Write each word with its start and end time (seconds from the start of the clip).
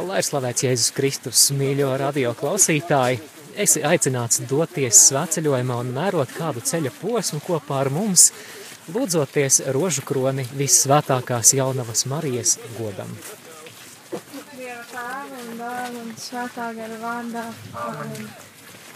Lai 0.00 0.20
ir 0.22 0.24
slavēts 0.24 0.62
Jēzus 0.64 0.92
Kristus, 0.96 1.40
mīļo 1.52 1.90
radio 2.00 2.30
klausītāji, 2.38 3.18
esi 3.60 3.82
aicināts 3.84 4.40
doties 4.48 4.96
svētceļojumā 5.10 5.76
un 5.82 5.90
mērot 5.92 6.30
kādu 6.32 6.62
ceļa 6.64 6.92
posmu 7.00 7.40
kopā 7.44 7.82
ar 7.82 7.90
mums, 7.92 8.30
lūdzoties 8.94 9.60
rožu 9.76 10.04
kroni 10.08 10.46
vissvētākās 10.56 11.52
jaunavas 11.58 12.06
Marijas 12.08 12.54
godam. 12.78 13.12
Dieva 14.54 14.86
tēva 14.94 15.42
un 15.42 15.52
dēla 15.60 16.06
un 16.06 16.16
svētā 16.24 16.70
gara 16.80 16.98
vārdā. 17.04 17.44
Amen. 17.84 18.32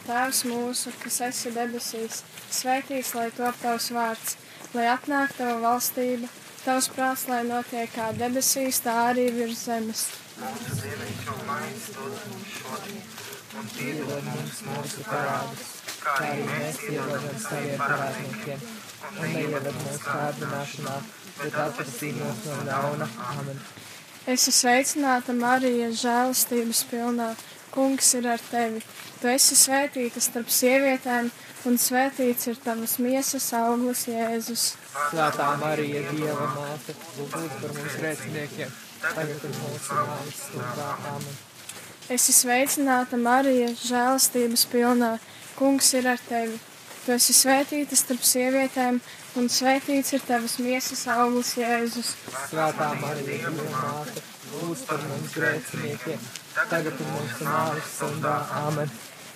Tēvs 0.09 0.43
mūsu, 0.48 0.96
kas 1.05 1.21
esi 1.29 1.52
debesīs, 1.52 2.25
svētīts, 2.48 3.12
lai 3.18 3.29
top 3.36 3.61
tavs 3.61 3.93
vārds, 3.93 4.36
lai 4.73 4.89
atnāk 4.96 5.36
tava 5.36 5.61
valstība, 5.68 6.32
tavs 6.64 6.89
prāts, 6.96 7.29
lai 7.29 7.45
notiek 7.48 7.93
kā 7.93 8.12
debesīs, 8.16 8.80
tā 8.84 9.02
arī 9.11 9.29
virs 9.36 9.66
zemes. 9.68 10.09
Mūsu 10.35 10.77
dzīvību 10.80 11.35
maizi 11.46 11.93
dod 11.95 12.14
mums 12.29 12.55
šodien, 12.59 13.03
un 13.61 13.68
piedod 13.77 14.25
mums 14.27 14.61
mūsu 14.67 15.04
parādus, 15.07 15.71
kā 16.03 16.14
arī 16.25 16.46
mēs 16.49 16.81
piedodam 16.82 17.39
saviem 17.45 17.79
parādniekiem, 17.85 18.64
un 19.12 19.21
neieved 19.23 19.68
mūsu 19.79 20.00
kārdināšanā, 20.09 20.96
bet 21.39 21.59
atpestī 21.67 22.11
mūs 22.18 22.45
no 22.49 22.61
ļauna. 22.67 23.09
Amen. 23.31 23.62
Es 24.25 24.49
esmu 24.49 24.57
sveicināta 24.57 25.36
Marija, 25.36 25.90
žēlastības 26.03 26.82
pilnā. 26.90 27.35
Kungs 27.75 28.12
ir 28.14 28.29
ar 28.31 28.43
tevi. 28.51 28.79
Tu 29.18 29.29
esi 29.32 29.57
svētīta 29.59 30.21
starp 30.23 30.51
sievietēm, 30.54 31.31
un 31.68 31.79
svētīts 31.81 32.47
ir 32.53 32.61
tavas 32.62 32.95
miesas 33.03 33.48
auglis, 33.59 34.06
Jēzus. 34.11 34.64
Svētā 35.11 35.48
Marija, 35.61 36.05
Dieva 36.11 36.48
māte, 36.55 36.95
lūdz 37.19 37.59
par 37.61 37.75
mums 37.75 37.98
grēciniekiem, 37.98 38.73
tagad 39.12 39.44
ir 39.48 39.56
mūsu 39.58 39.98
nāves 39.98 40.39
stundā. 40.48 40.92
Amen. 41.11 41.34
Es 42.05 42.28
esmu 42.28 42.34
sveicināta 42.42 43.17
Marija, 43.17 43.70
žēlastības 43.81 44.67
pilnā. 44.73 45.15
Kungs 45.56 45.92
ir 45.97 46.09
ar 46.11 46.20
tevi. 46.29 46.59
Tu 47.05 47.12
esi 47.14 47.34
svētīta 47.37 47.97
starp 47.97 48.25
sievietēm, 48.25 48.98
un 49.41 49.48
svētīts 49.53 50.14
ir 50.17 50.23
tavas 50.25 50.56
miesas 50.61 51.03
auglis, 51.12 51.53
Jēzus. 51.61 52.14
Svētā 52.48 52.91
Marija, 53.01 53.53
māte, 53.53 54.23
lūdz 54.55 54.87
par 54.89 55.05
mums 55.11 55.34
grēciniekiem, 55.36 56.25
tagad 56.57 56.97
ir 56.97 57.12
mūsu 57.12 57.45
nāves 57.48 57.92
stundā. 57.98 58.39
Amen. 58.64 58.89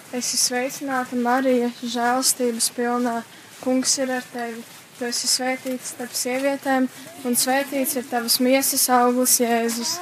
Es 0.09 0.33
esmu 0.33 0.41
sveicināta 0.47 1.21
Marija, 1.21 1.69
žēlastības 1.84 2.73
pilnā. 2.73 3.21
Kungs 3.61 3.98
ir 4.00 4.17
ar 4.17 4.25
tevi. 4.33 4.65
Tu 4.99 5.07
esi 5.07 5.29
svētīts 5.31 5.93
starp 5.93 6.15
sievietēm, 6.19 6.89
un 7.29 7.37
svētīts 7.39 7.95
ir 8.01 8.07
tavas 8.11 8.41
miesas 8.43 8.89
auglis, 8.91 9.37
Jēzus. 9.39 9.93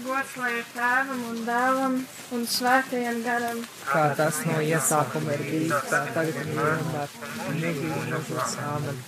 Gods 0.00 0.34
lai 0.40 0.50
ir 0.58 0.68
tēvam 0.74 1.22
un 1.30 1.40
dēlam 1.46 1.96
un 2.36 2.44
svētajam 2.56 3.22
garam. 3.24 3.62
Kā 3.88 4.04
tas 4.18 4.42
no 4.50 4.58
iesākuma 4.60 5.38
ir 5.38 5.46
bijis, 5.46 5.88
tā 5.88 6.02
tagad 6.12 6.36
ir 6.42 6.52
vienmēr, 6.52 7.16
un 7.46 7.58
negrib 7.64 7.96
mūžos. 8.12 8.58
Amen. 8.74 9.00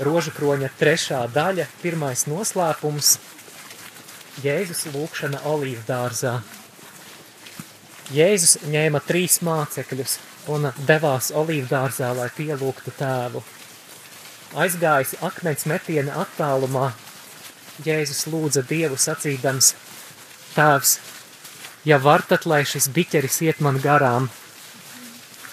Rožu 0.00 0.32
kroņa 0.32 0.70
trešā 0.80 1.18
daļa, 1.28 1.66
pirmais 1.82 2.22
noslēpums- 2.24 3.18
Jēzus 4.40 4.86
lūkšana 4.94 5.42
olīvu 5.50 5.82
dārzā. 5.84 6.38
Jēzus 8.14 8.56
ņēma 8.72 9.00
trīs 9.04 9.40
mācekļus 9.44 10.16
un 10.54 10.70
devās 10.88 11.30
olīvu 11.36 11.68
dārzā, 11.68 12.12
lai 12.16 12.28
pielūgtu 12.36 12.94
tēvu. 12.96 13.42
Aizgājis 14.64 15.18
akmens 15.26 15.66
metiena 15.70 16.16
attālumā, 16.24 16.90
Jēzus 17.84 18.24
lūdza 18.32 18.64
Dievu 18.66 18.96
sacīdams: 18.98 19.74
Tēvs, 20.56 20.96
ja 21.86 22.00
var, 22.02 22.24
tad 22.26 22.48
lai 22.50 22.62
šis 22.66 22.90
biķeris 22.96 23.40
iet 23.46 23.60
man 23.64 23.78
garām, 23.84 24.30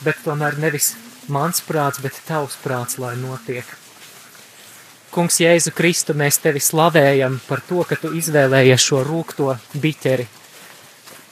bet 0.03 0.23
tomēr 0.25 0.57
nevis 0.63 0.95
mans 1.27 1.61
prāts, 1.61 2.01
bet 2.01 2.23
tavs 2.27 2.57
prāts, 2.63 2.97
lai 2.97 3.15
notiek. 3.21 3.76
Kungs, 5.17 5.39
Jēzu 5.41 5.71
Kristu, 5.73 6.13
mēs 6.13 6.35
tevi 6.37 6.59
slavējam 6.61 7.39
par 7.47 7.63
to, 7.65 7.79
ka 7.89 7.95
tu 7.97 8.11
izvēlējies 8.13 8.83
šo 8.85 8.99
rūkto 9.01 9.55
biķeri. 9.73 10.27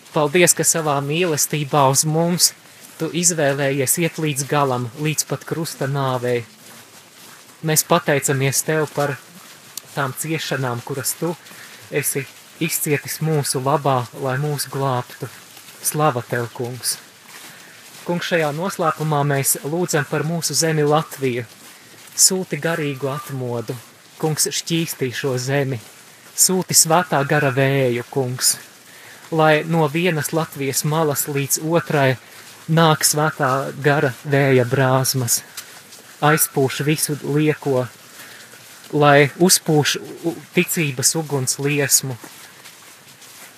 Paldies, 0.10 0.56
ka 0.58 0.64
savā 0.66 0.96
mīlestībā 1.06 1.84
uz 1.92 2.02
mums 2.10 2.48
tu 2.98 3.12
izvēlējies 3.14 3.94
iet 4.02 4.18
līdz 4.24 4.48
galam, 4.50 4.88
līdz 5.06 5.28
pat 5.30 5.46
krusta 5.46 5.86
nāvei. 5.86 6.40
Mēs 7.62 7.86
pateicamies 7.86 8.64
tev 8.66 8.88
par 8.96 9.20
tām 9.94 10.16
ciešanām, 10.18 10.82
kuras 10.82 11.14
tu 11.20 11.36
esi 11.94 12.24
izcietis 12.58 13.20
mūsu 13.22 13.62
labā, 13.62 14.00
lai 14.26 14.40
mūs 14.42 14.66
glābtu. 14.74 15.30
Slava 15.86 16.26
tev, 16.26 16.50
kungs! 16.58 16.96
Kungs, 18.10 18.34
šajā 18.34 18.50
noslēpumā 18.58 19.22
mēs 19.30 19.60
lūdzam 19.62 20.10
par 20.10 20.26
mūsu 20.26 20.58
zemi 20.58 20.90
Latviju. 20.90 21.46
Sūti 22.16 22.56
garīgu 22.64 23.10
atmodu, 23.12 23.74
kungs 24.16 24.48
šķīstī 24.48 25.10
šo 25.12 25.34
zemi, 25.36 25.82
sūti 26.32 26.72
svētā 26.72 27.20
gara 27.28 27.50
vēju, 27.52 28.06
kungs, 28.08 28.54
lai 29.36 29.66
no 29.68 29.84
vienas 29.92 30.32
Latvijas 30.32 30.86
malas 30.88 31.26
līdz 31.28 31.60
otrai 31.68 32.16
nāk 32.72 33.04
svētā 33.04 33.52
gara 33.84 34.14
vēja 34.24 34.64
brāzmas, 34.64 35.42
aizpūš 36.24 36.80
visu 36.88 37.18
lieko, 37.36 37.84
lai 38.96 39.28
uzpūš 39.36 39.98
ticības 40.56 41.16
uguns 41.20 41.60
liesmu. 41.60 42.16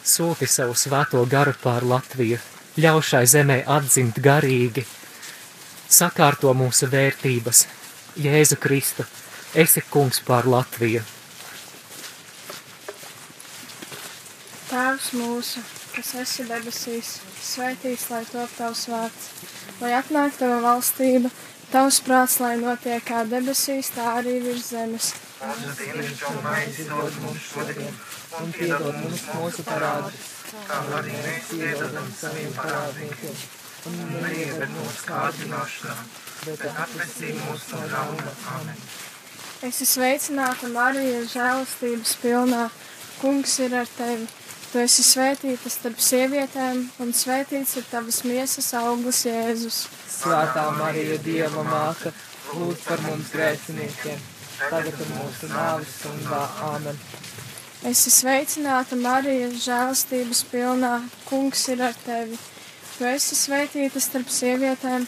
Sūti 0.01 0.49
savu 0.49 0.73
svēto 0.73 1.21
garu 1.29 1.53
pār 1.61 1.85
Latviju, 1.85 2.41
ļauj 2.81 3.09
šai 3.13 3.25
zemē 3.37 3.63
atzimt 3.69 4.17
garīgi, 4.17 4.89
sakārto 5.89 6.57
mūsu 6.57 6.89
vērtības. 6.89 7.67
Jēzu 8.17 8.57
Kristu, 8.57 9.05
esi 9.53 9.83
kungs 9.93 10.19
pār 10.25 10.47
Latviju. 10.49 11.03
Tēvs 14.67 15.11
mūsu, 15.15 15.61
kas 15.93 16.13
esi 16.23 16.47
debesīs, 16.49 17.13
svētīts 17.45 18.09
lai 18.11 18.23
top 18.31 18.51
tavs 18.57 18.87
vārds, 18.91 19.29
lai 19.83 19.93
atnāk 19.99 20.35
tava 20.41 20.57
valstība, 20.65 21.29
tavs 21.71 22.01
prāts, 22.03 22.39
lai 22.41 22.55
notiek 22.59 23.05
kā 23.05 23.21
debesīs, 23.29 23.93
tā 23.95 24.17
arī 24.17 24.39
virs 24.47 24.71
zemes. 24.73 25.13
Dod 25.37 27.21
mums 27.21 27.51
šodien, 27.53 27.93
Un 28.37 28.49
piedod 28.53 28.95
mums 29.01 29.21
mūsu 29.33 29.63
parādus, 29.65 30.25
kā 30.67 30.77
arī 30.97 31.13
mēs 31.13 31.51
piedodam 31.53 32.09
saviem 32.19 32.49
parādniekiem, 32.57 33.37
un 33.89 34.01
neieved 34.25 34.73
mūsu 34.73 35.05
kārdināšanā, 35.07 35.95
bet 36.45 36.65
atpestī 36.71 37.33
mūs 37.37 37.67
no 37.73 37.83
ļauna. 37.91 38.33
Amen. 38.55 38.81
Es 39.65 39.79
esmu 39.81 39.87
sveicināta 39.89 40.69
Marija, 40.69 41.23
žēlastības 41.31 42.17
pilnā. 42.21 42.67
Kungs 43.17 43.55
ir 43.65 43.73
ar 43.73 43.89
tevi. 43.97 44.27
Tu 44.67 44.81
esi 44.83 45.01
svētīta 45.07 45.71
starp 45.71 46.01
sievietēm, 46.03 46.81
un 47.01 47.13
svētīts 47.15 47.77
ir 47.79 47.85
tavas 47.89 48.19
miesas 48.27 48.67
auglis, 48.77 49.23
Jēzus. 49.25 49.77
Svētā 50.11 50.65
Marija, 50.75 51.17
Dieva 51.23 51.63
māte, 51.65 52.11
lūdz 52.51 52.83
par 52.85 53.01
mums 53.07 53.31
grēciniekiem, 53.31 54.19
tagad 54.59 54.91
ir 54.91 55.13
mūsu 55.15 55.49
nāves 55.53 55.95
stundā. 56.01 56.43
Amen. 56.67 56.99
Es 57.87 58.03
esmu 58.03 58.13
sveicināta 58.17 58.99
Marija, 58.99 59.47
žēlastības 59.55 60.43
pilnā. 60.51 60.97
Kungs 61.29 61.63
ir 61.71 61.81
ar 61.87 61.95
tevi. 62.03 62.37
Tu 62.97 63.05
esi 63.07 63.37
svētīta 63.39 64.01
starp 64.03 64.29
sievietēm, 64.33 65.07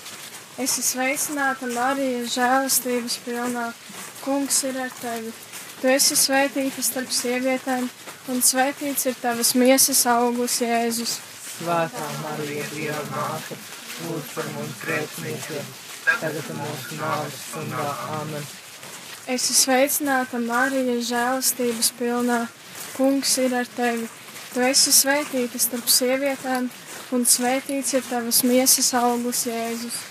Es 0.59 0.73
esmu 0.75 0.83
sveicināta 0.83 1.67
Marija, 1.71 2.25
žēlastības 2.27 3.13
pilnā. 3.23 3.69
Kungs 4.21 4.57
ir 4.67 4.75
ar 4.83 4.91
tevi. 4.99 5.31
Tu 5.79 5.87
esi 5.87 6.17
svētīta 6.19 6.83
starp 6.83 7.13
sievietēm, 7.15 7.87
un 8.29 8.43
svētīts 8.43 9.07
ir 9.07 9.15
tavas 9.17 9.53
miesas 9.55 10.03
auglis, 10.11 10.59
Jēzus. 10.61 11.15
Svētā 11.55 12.09
Marija, 12.19 12.67
Dieva 12.73 13.05
māte, 13.13 13.57
lūdz 14.03 14.35
par 14.35 14.51
mums 14.57 14.75
grēciniekiem, 14.83 15.71
tagad 16.19 16.51
mūsu 16.59 16.99
nāves 16.99 17.39
stundā. 17.47 17.87
Amen. 18.19 18.45
Esi 19.31 19.55
sveicināta, 19.55 20.43
Marija, 20.43 20.99
žēlastības 21.13 21.93
pilnā. 21.97 22.43
Kungs 22.99 23.37
ir 23.39 23.55
ar 23.55 23.71
tevi. 23.79 24.09
Tu 24.51 24.67
esi 24.67 24.91
svētīta 24.91 25.57
starp 25.63 25.87
sievietēm, 25.87 26.67
un 27.15 27.23
svētīts 27.23 27.95
ir 27.95 28.03
tavas 28.11 28.43
miesas 28.43 28.91
augurs, 28.99 29.47
Jēzus. 29.47 30.10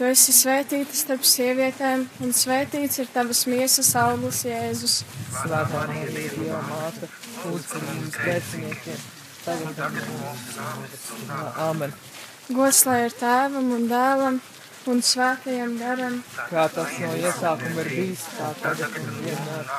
Tu 0.00 0.06
esi 0.08 0.32
svētīta 0.32 0.96
starp 0.96 1.26
sievietēm, 1.28 2.06
un 2.24 2.30
svētīts 2.32 3.02
ir 3.02 3.08
tavas 3.12 3.42
miesas 3.44 3.90
augurs, 4.00 4.38
Jēzus. 4.48 4.94
Svētā 5.34 5.58
Marija, 5.74 6.30
Dieva 6.38 6.60
māte, 6.64 7.08
lūdz 7.42 7.66
par 7.68 7.82
mums 7.84 8.14
grēciniekiem, 8.14 9.02
tagad 9.44 9.82
un 9.84 9.98
mūsu 10.22 10.54
nāves 10.56 10.94
stundā. 11.02 11.40
Āmen. 11.66 11.92
Gods 12.48 12.80
lai 12.88 12.94
ir 13.10 13.16
tēvam 13.20 13.68
un 13.76 13.84
dēlam 13.90 14.38
un 14.88 15.02
svētajam 15.04 15.74
garam. 15.82 16.16
Kā 16.48 16.64
tas 16.72 16.94
no 17.02 17.10
iesākuma 17.20 17.84
ir 17.84 17.90
bijis, 17.92 18.22
tā 18.38 18.48
tagad 18.62 18.96
un 19.02 19.10
vienmēr, 19.18 19.74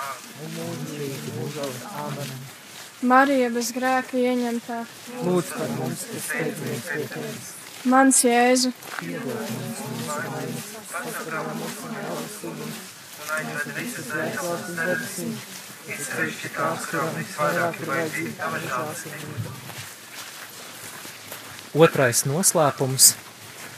un 0.45 0.53
mūžīgi 0.59 1.33
mūžos. 1.39 1.79
Āmen. 2.03 2.29
Marija 3.09 3.49
bez 3.57 3.73
grēka 3.73 4.21
ieņemtā. 4.21 4.83
Lūdz 5.25 5.51
par 5.57 5.73
mums, 5.79 6.05
kas 6.13 6.29
steidzamies 6.29 6.85
pie 6.91 7.09
tevis. 7.15 7.49
Mans 7.83 8.19
Jēzu. 8.21 8.69
Otrais 21.73 22.25
noslēpums 22.29 23.15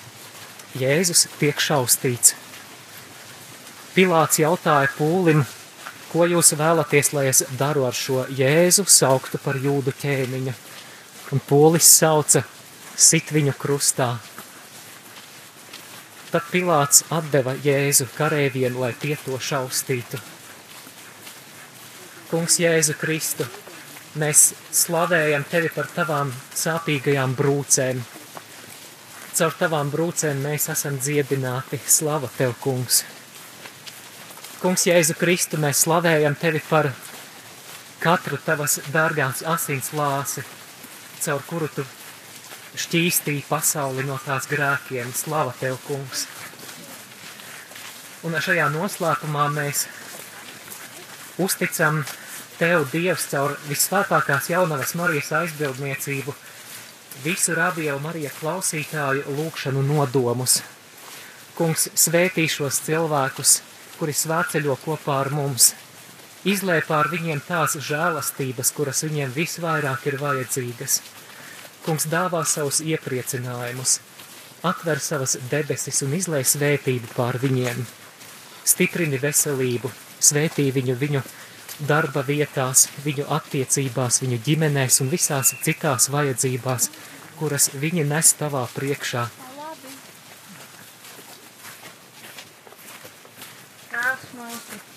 -Jēzus 0.84 1.28
tiek 1.40 1.56
šaustīts. 1.56 2.34
Pilāts 3.96 4.42
jautāja 4.42 4.90
pūlim, 4.98 5.46
ko 6.12 6.28
jūs 6.28 6.52
vēlaties, 6.60 7.14
lai 7.14 7.28
es 7.32 7.44
daru 7.56 7.86
ar 7.88 7.96
šo 7.96 8.26
Jēzu, 8.28 8.84
sauktu 8.84 9.40
par 9.40 9.56
jūdu 9.56 9.94
ķēniņu. 10.02 10.54
Un 11.32 11.42
pūlis 11.48 11.88
sauca: 11.88 12.44
sit 12.96 13.32
viņu 13.34 13.54
krustā. 13.58 14.16
Tad 16.34 16.46
Pilāts 16.50 17.04
atdeva 17.14 17.54
Jēzu 17.62 18.08
karēviem, 18.16 18.78
lai 18.82 18.94
tie 18.98 19.14
to 19.22 19.38
šaustītu. 19.38 20.18
Kungs 22.32 22.58
Jēzu 22.58 22.96
Kristu, 22.98 23.46
mēs 24.18 24.54
slavējam 24.74 25.46
tevi 25.50 25.70
par 25.76 25.92
tavām 25.94 26.34
sāpīgajām 26.58 27.36
brūcēm. 27.38 28.02
Caur 29.34 29.58
tavām 29.60 29.90
brūcēm 29.94 30.42
mēs 30.42 30.70
esam 30.74 30.98
dziedināti. 30.98 31.78
Slava 31.86 32.30
tev, 32.38 32.56
kungs! 32.62 33.04
Kungs 34.62 34.88
Jēzu 34.88 35.18
Kristu, 35.20 35.62
mēs 35.62 35.86
slavējam 35.86 36.38
tevi 36.40 36.62
par 36.70 36.90
katru 38.02 38.38
tavas 38.42 38.80
dārgās 38.94 39.42
asins 39.46 39.94
lāsi, 39.94 40.42
caur 41.22 41.46
kuru 41.50 41.70
tu 41.76 41.86
šķīstīja 42.80 43.46
pasauli 43.50 44.06
no 44.08 44.18
tās 44.26 44.48
grēkiem. 44.50 45.14
Slava 45.16 45.54
tev, 45.60 45.78
kungs! 45.88 46.28
Un 48.24 48.38
šajā 48.40 48.70
noslēpumā 48.72 49.50
mēs 49.52 49.86
uzticam 51.44 52.04
tev, 52.56 52.86
Dievs, 52.94 53.28
caur 53.32 53.58
visvētākās 53.68 54.48
jaunavas 54.54 54.94
Marijas 54.96 55.34
aizbildniecību, 55.42 56.36
visu 57.26 57.56
radio 57.58 57.98
Marija 58.04 58.32
klausītāju 58.40 59.26
lūgšanu 59.38 59.84
nodomus. 59.90 60.62
Kungs 61.58 61.90
svētī 62.00 62.48
šos 62.50 62.80
cilvēkus, 62.86 63.58
kuri 64.00 64.16
svētceļo 64.18 64.78
kopā 64.86 65.20
ar 65.26 65.30
mums. 65.36 65.74
Izlēj 66.48 66.82
pār 66.88 67.12
viņiem 67.12 67.44
tās 67.48 67.76
žēlastības, 67.80 68.72
kuras 68.76 69.04
viņiem 69.06 69.36
visvairāk 69.36 70.08
ir 70.10 70.18
vajadzīgas. 70.20 71.02
Kungs 71.84 72.06
dāvā 72.08 72.46
savus 72.48 72.80
iepriecinājumus, 72.80 73.98
atver 74.64 75.02
savas 75.04 75.36
debesis 75.52 76.00
un 76.06 76.14
izlēj 76.16 76.46
svētību 76.54 77.12
pār 77.18 77.36
viņiem. 77.42 77.82
Stiprini 78.64 79.20
veselību, 79.20 79.92
svētī 80.24 80.70
viņu 80.72 80.96
viņu 81.02 81.24
darba 81.90 82.24
vietās, 82.24 82.88
viņu 83.04 83.28
attiecībās, 83.36 84.22
viņu 84.24 84.40
ģimenēs 84.46 85.02
un 85.04 85.12
visās 85.12 85.52
citās 85.66 86.08
vajadzībās, 86.14 86.90
kuras 87.40 87.72
viņi 87.76 88.08
nes 88.08 88.34
tavā 88.40 88.64
priekšā. 88.78 89.28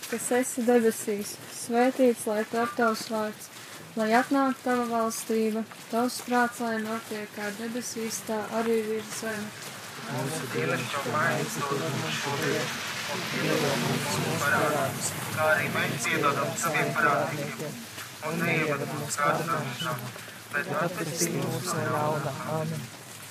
Kas 0.06 0.30
esi 0.38 0.62
debesīs, 0.62 1.34
svētīts 1.50 2.28
lai 2.30 2.44
top 2.52 2.70
tavs 2.78 3.08
vārds, 3.10 3.50
lai 3.96 4.10
atnāk 4.18 4.58
tava 4.64 4.84
valstība, 4.90 5.62
tavs 5.90 6.18
prāts, 6.26 6.60
lai 6.64 6.76
notiek 6.82 7.30
kā 7.36 7.48
debesīs, 7.60 8.20
tā 8.28 8.42
arī 8.58 8.82
virs 8.90 9.14
zemes. 9.22 9.64
Mūsu 10.06 10.50
dienascho 10.52 11.02
maizi 11.14 11.62
dod 11.64 11.80
mums 11.86 12.18
šodien, 12.20 12.68
un 13.14 13.24
piedod 13.30 13.80
mūsu 13.84 14.36
parādus, 14.42 15.08
kā 15.32 15.48
arī 15.54 15.72
mēs 15.78 16.04
piedodam 16.10 16.52
saviem 16.60 16.92
parādniekiem, 16.98 17.80
un 18.28 18.38
neieved 18.44 18.86
mūsu 18.92 19.22
kārdināšanā, 19.24 19.96
bet 20.52 20.70
atpestī 20.84 21.32
mūs 21.40 21.72
no 21.72 21.88
ļauna. 21.88 22.36
Āmen. 22.60 22.86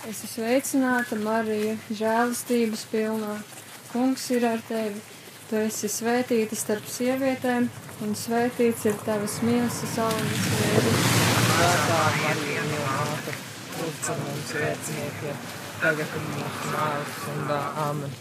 Esi 0.06 0.28
sveicināta, 0.30 1.18
Marija, 1.18 1.78
žēlastības 1.90 2.84
pilnā. 2.92 3.40
Kungs 3.90 4.28
ir 4.36 4.44
ar 4.46 4.62
tevi. 4.68 5.00
Tu 5.50 5.58
esi 5.62 5.90
svētīta 5.90 6.58
starp 6.58 6.86
sievietēm, 6.90 7.70
un 8.04 8.16
svētīts 8.18 8.86
ir 8.90 8.96
tavas 9.06 9.38
miesas 9.46 9.96
augurs, 10.04 10.48
Jēzus. 10.60 11.06
Svētā 11.56 12.00
Marija, 12.20 12.64
Dieva 12.68 12.96
māte, 12.98 13.36
lūdz 13.80 14.00
par 14.08 14.20
mums 14.24 14.54
grēciniekiem, 14.58 15.44
tagad 15.84 16.18
un 16.20 16.26
mūsu 16.34 16.72
nāves 16.74 17.14
stundā. 17.22 17.60
Āmen. 17.86 18.18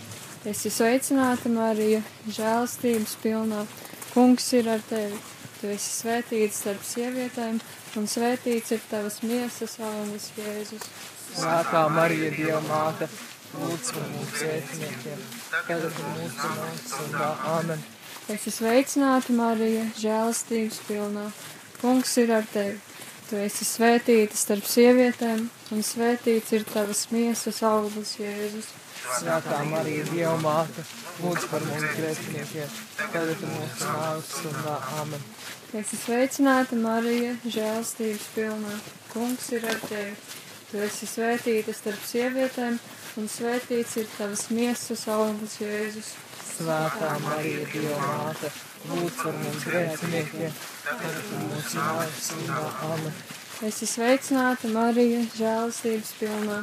Esi 0.53 0.71
sveicināta, 0.71 1.51
Marija, 1.51 2.03
žēlastības 2.29 3.17
pilnā. 3.23 3.65
Kungs 4.13 4.47
ir 4.55 4.69
ar 4.71 4.85
tevi. 4.87 5.19
Tu 5.59 5.73
esi 5.73 5.91
svētīta 5.97 6.55
starp 6.55 6.85
sievietēm, 6.87 7.59
un 7.99 8.09
svētīts 8.11 8.75
ir 8.77 8.85
tavas 8.91 9.23
miesas 9.25 9.79
augurs, 9.81 10.29
Jēzus. 10.39 10.87
Svētā 11.35 11.87
Marija, 11.91 12.31
Dieva 12.37 12.61
māte, 12.69 13.09
lūdz 13.57 13.91
par 13.97 14.07
mums 14.13 14.39
grēciniekiem, 14.39 15.27
tagad 15.51 15.91
un 15.91 16.17
mūsu 16.21 16.55
nāves 16.55 16.89
stundā. 16.93 17.94
Āmen. 18.25 18.39
Esi 18.39 18.51
sveicināta, 18.51 19.33
Marija, 19.37 19.85
žēlastības 20.01 20.79
pilnā. 20.89 21.31
Kungs 21.81 22.17
ir 22.17 22.33
ar 22.33 22.45
tevi. 22.53 22.79
Tu 23.29 23.37
esi 23.37 23.65
svētīta 23.65 24.37
starp 24.37 24.65
sievietēm, 24.65 25.51
un 25.73 25.83
svētīts 25.83 26.53
ir 26.53 26.65
tavas 26.65 27.11
miesas 27.11 27.63
augurs, 27.63 28.17
Jēzus. 28.17 28.71
Svētā 29.19 29.65
Marija, 29.69 30.05
Dieva 30.09 30.37
māte, 30.41 30.85
lūdz 31.21 31.49
par 31.51 31.61
mums 31.69 31.97
grēciniekiem, 31.99 32.69
tagad 32.97 33.35
ir 33.35 33.45
mūsu 33.45 33.93
nāves 33.93 34.33
stundā. 34.33 34.79
Āmen. 35.03 35.25
Tu 35.71 35.79
esi 35.83 36.01
sveicināta, 36.01 36.77
Marija, 36.77 37.37
žēlstības 37.45 38.29
pilnā. 38.35 38.79
Kungs 39.13 39.53
ir 39.53 39.69
ar 39.69 39.81
tevi. 39.85 40.17
Tu 40.71 40.81
esi 40.81 41.09
svētīta 41.09 41.77
starp 41.77 42.01
sievietēm, 42.09 42.81
un 43.21 43.29
svētīts 43.29 43.99
ir 44.01 44.09
tavas 44.17 44.49
miesas 44.49 45.09
augurs, 45.13 45.61
Jēzus. 45.61 46.15
Svētā 46.45 47.11
Marija, 47.25 47.65
Dieva 47.73 47.97
māte, 48.01 48.51
lūdz 48.91 49.17
par 49.23 49.39
mums 49.41 49.65
grēciniekiem, 49.69 50.59
tagad 50.85 51.33
mūsu 51.41 51.79
nāves 51.81 52.21
stundā. 52.27 52.61
Āmen. 52.89 53.17
Esi 53.65 53.89
sveicināta, 53.89 54.69
Marija, 54.75 55.23
žēlstības 55.39 56.13
pilnā. 56.21 56.61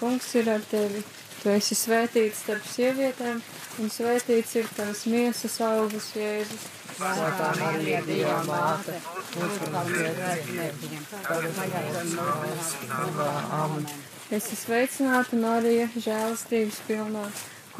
Kungs 0.00 0.28
ir 0.40 0.50
ar 0.50 0.62
tevi. 0.70 1.02
Tu 1.40 1.48
esi 1.52 1.76
svētīta 1.76 2.36
starp 2.36 2.66
sievietēm, 2.68 3.38
un 3.80 3.92
svētīts 3.92 4.56
ir 4.60 4.66
tavas 4.76 5.06
miesas 5.08 5.54
augurs, 5.64 6.10
Jēzus. 6.16 6.66
Svētā 6.98 7.52
Marija, 7.60 8.02
Dieva 8.04 8.40
māte, 8.48 8.98
lūdz 9.36 9.60
par 9.62 9.72
mums 9.76 9.94
grēciniekiem, 10.18 11.06
tagad 11.28 11.56
mūsu 11.60 12.18
nāves 12.18 12.74
stundā. 12.74 13.30
Āmen. 13.60 13.88
Esi 14.36 14.60
sveicināta, 14.64 15.38
Marija, 15.40 15.88
žēlstības 15.96 16.82
pilnā. 16.90 17.24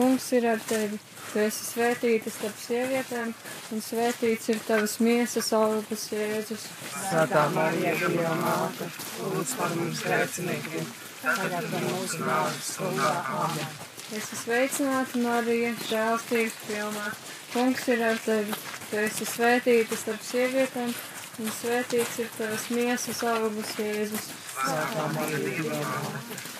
Kungs 0.01 0.31
ir 0.33 0.47
ar 0.49 0.61
tevi. 0.65 0.97
Tu 1.31 1.41
esi 1.45 1.67
svētīta 1.67 2.31
starp 2.33 2.57
sievietēm, 2.57 3.35
un 3.75 3.83
svētīts 3.85 4.49
ir 4.49 4.63
tavas 4.65 4.95
miesas 5.05 5.51
augurs, 5.59 6.07
Jēzus. 6.15 6.65
Svētā 6.95 7.43
Marija, 7.53 7.93
Dieva 8.01 8.33
māte, 8.41 8.89
lūdz 9.21 9.53
par 9.59 9.75
mums 9.77 10.01
grēciniekiem, 10.07 10.89
tagad 11.21 11.69
ir 11.69 11.85
mūsu 11.91 12.23
nāves 12.25 12.73
stundā. 12.73 13.13
Āmen. 13.43 13.77
Esi 14.23 14.41
sveicināta, 14.41 15.21
Marija, 15.27 15.77
žēlstības 15.91 16.59
pilnā. 16.65 17.13
Kungs 17.53 17.87
ir 17.93 18.09
ar 18.09 18.25
tevi. 18.25 18.57
Tu 18.89 19.05
esi 19.05 19.29
svētīta 19.37 20.01
starp 20.01 20.25
sievietēm, 20.33 20.97
un 21.41 21.53
svētīts 21.57 22.19
ir 22.21 22.29
tavas 22.37 22.67
miesas 22.75 23.21
augurs, 23.31 23.73
Jēzus. 23.81 24.27
Svētā 24.61 25.05
Marija, 25.15 25.83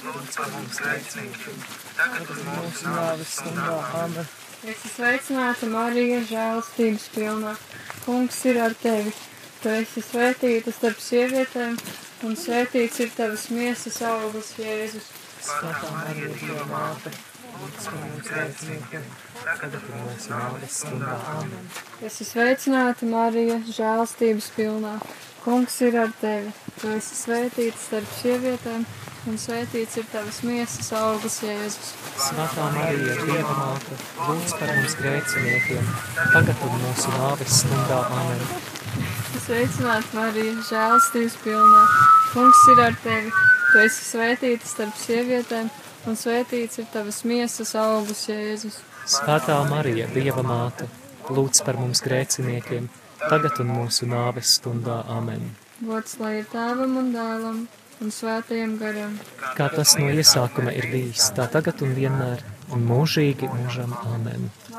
lūdz 0.07 0.37
par 0.39 0.53
mums 0.55 0.81
grēciniekiem, 0.81 1.65
tagad 1.99 2.33
ir 2.35 2.45
mūsu 2.49 2.95
nāves 2.95 3.35
stundā. 3.37 3.77
Āmen. 4.03 4.31
Esi 4.73 4.93
sveicināta, 4.95 5.69
Marija, 5.73 6.21
žēlstības 6.29 7.09
pilnā. 7.15 7.57
Kungs 8.05 8.41
ir 8.49 8.61
ar 8.65 8.77
tevi. 8.83 9.13
Tu 9.61 9.73
esi 9.77 10.01
svētīta 10.05 10.73
starp 10.73 11.01
sievietēm, 11.05 11.77
un 12.25 12.37
svētīts 12.37 13.01
ir 13.05 13.13
tavas 13.17 13.49
miesas 13.53 14.01
augurs, 14.09 14.55
Jēzus. 14.61 15.11
Svētā 15.45 15.93
Marija, 15.97 16.33
Dieva 16.41 16.69
māte, 16.73 17.13
Āmen. 20.31 21.67
Esi 22.09 22.25
sveicināta, 22.25 23.09
Marija, 23.09 23.59
žēlstības 23.69 24.49
pilnā. 24.57 24.95
Kungs 25.45 25.77
ir 25.85 25.97
ar 26.01 26.13
tevi. 26.21 26.53
Tu 26.81 26.89
esi 26.97 27.15
svētīta 27.17 27.79
starp 27.81 28.11
sievietēm, 28.21 28.83
un 29.29 29.37
svētīts 29.41 29.99
ir 30.01 30.07
tavas 30.13 30.41
miesas 30.47 30.91
augurs, 30.97 31.41
Jēzus. 31.45 31.91
Svētā 32.21 32.67
Marija, 32.75 33.17
Dieva 33.27 33.55
māte, 33.59 33.97
lūdz 34.29 34.55
par 34.57 34.73
mums 34.77 34.97
grēciniekiem, 35.01 35.91
tagad 36.35 36.63
un 36.67 36.77
mūsu 36.85 37.13
nāves 37.17 37.59
stundā. 37.61 38.01
Amen. 38.21 38.45
Sveicināta, 39.45 40.15
Marija, 40.17 40.55
žēlstības 40.69 41.37
pilnā. 41.45 41.83
Kungs 42.31 42.63
ir 42.73 42.83
ar 42.85 42.97
tevi. 43.05 43.33
Tu 43.71 43.83
esi 43.85 44.07
svētīta 44.09 44.67
starp 44.67 44.97
sievietēm, 44.99 45.69
un 46.11 46.19
svētīts 46.19 46.81
ir 46.83 46.89
tavas 46.95 47.21
miesas 47.29 47.75
augurs, 47.79 48.25
Jēzus. 48.31 48.81
Svētā 49.11 49.59
Marija, 49.71 50.09
Dieva 50.15 50.45
māte, 50.47 50.89
lūdz 51.29 51.65
par 51.67 51.79
mums 51.81 52.03
grēciniekiem, 52.07 52.89
tagad 53.27 53.61
un 53.63 53.75
mūsu 53.77 54.09
nāves 54.11 54.57
stundā. 54.59 55.03
Amen. 55.13 55.53
Gods 55.81 56.19
lai 56.21 56.41
ir 56.41 56.49
tēvam 56.53 56.99
un 57.01 57.13
dēlam 57.15 57.61
un 58.01 58.13
svētajam 58.15 58.77
garam. 58.81 59.19
Kā 59.59 59.69
tas 59.73 59.97
no 60.01 60.09
iesākuma 60.09 60.73
ir 60.77 60.89
bijis, 60.93 61.31
tā 61.37 61.47
tagad 61.53 61.83
un 61.85 61.93
vienmēr, 61.97 62.43
un 62.75 62.85
mūžīgi 62.89 63.51
mūžam. 63.51 63.95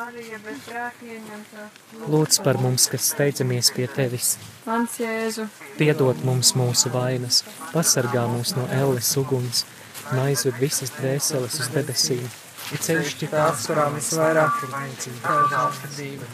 Ieņemtā. 0.01 1.65
Lūdz 2.09 2.41
par 2.45 2.57
mums, 2.63 2.87
kas 2.91 3.11
steidzamies 3.13 3.71
pie 3.75 3.87
tevis, 3.91 4.35
Mans 4.65 4.97
Jēzu, 5.01 5.47
piedod 5.77 6.23
mums 6.25 6.53
mūsu 6.57 6.91
vainas, 6.93 7.43
pasargā 7.73 8.25
mūs 8.31 8.55
no 8.57 8.67
elles 8.77 9.11
uguns 9.21 9.65
un 10.11 10.23
aizved 10.27 10.57
visas 10.61 10.93
dvēseles 10.97 11.59
uz 11.63 11.73
debesīm. 11.75 12.23
Ir 12.71 12.85
ceļš 12.85 13.17
Tās, 13.25 13.67
kurām 13.67 13.97
visvairāk 13.97 14.63
ir 14.63 14.71
vajadzīga 14.77 15.19
Tava 15.25 15.51
žēlsirdība. 15.51 16.31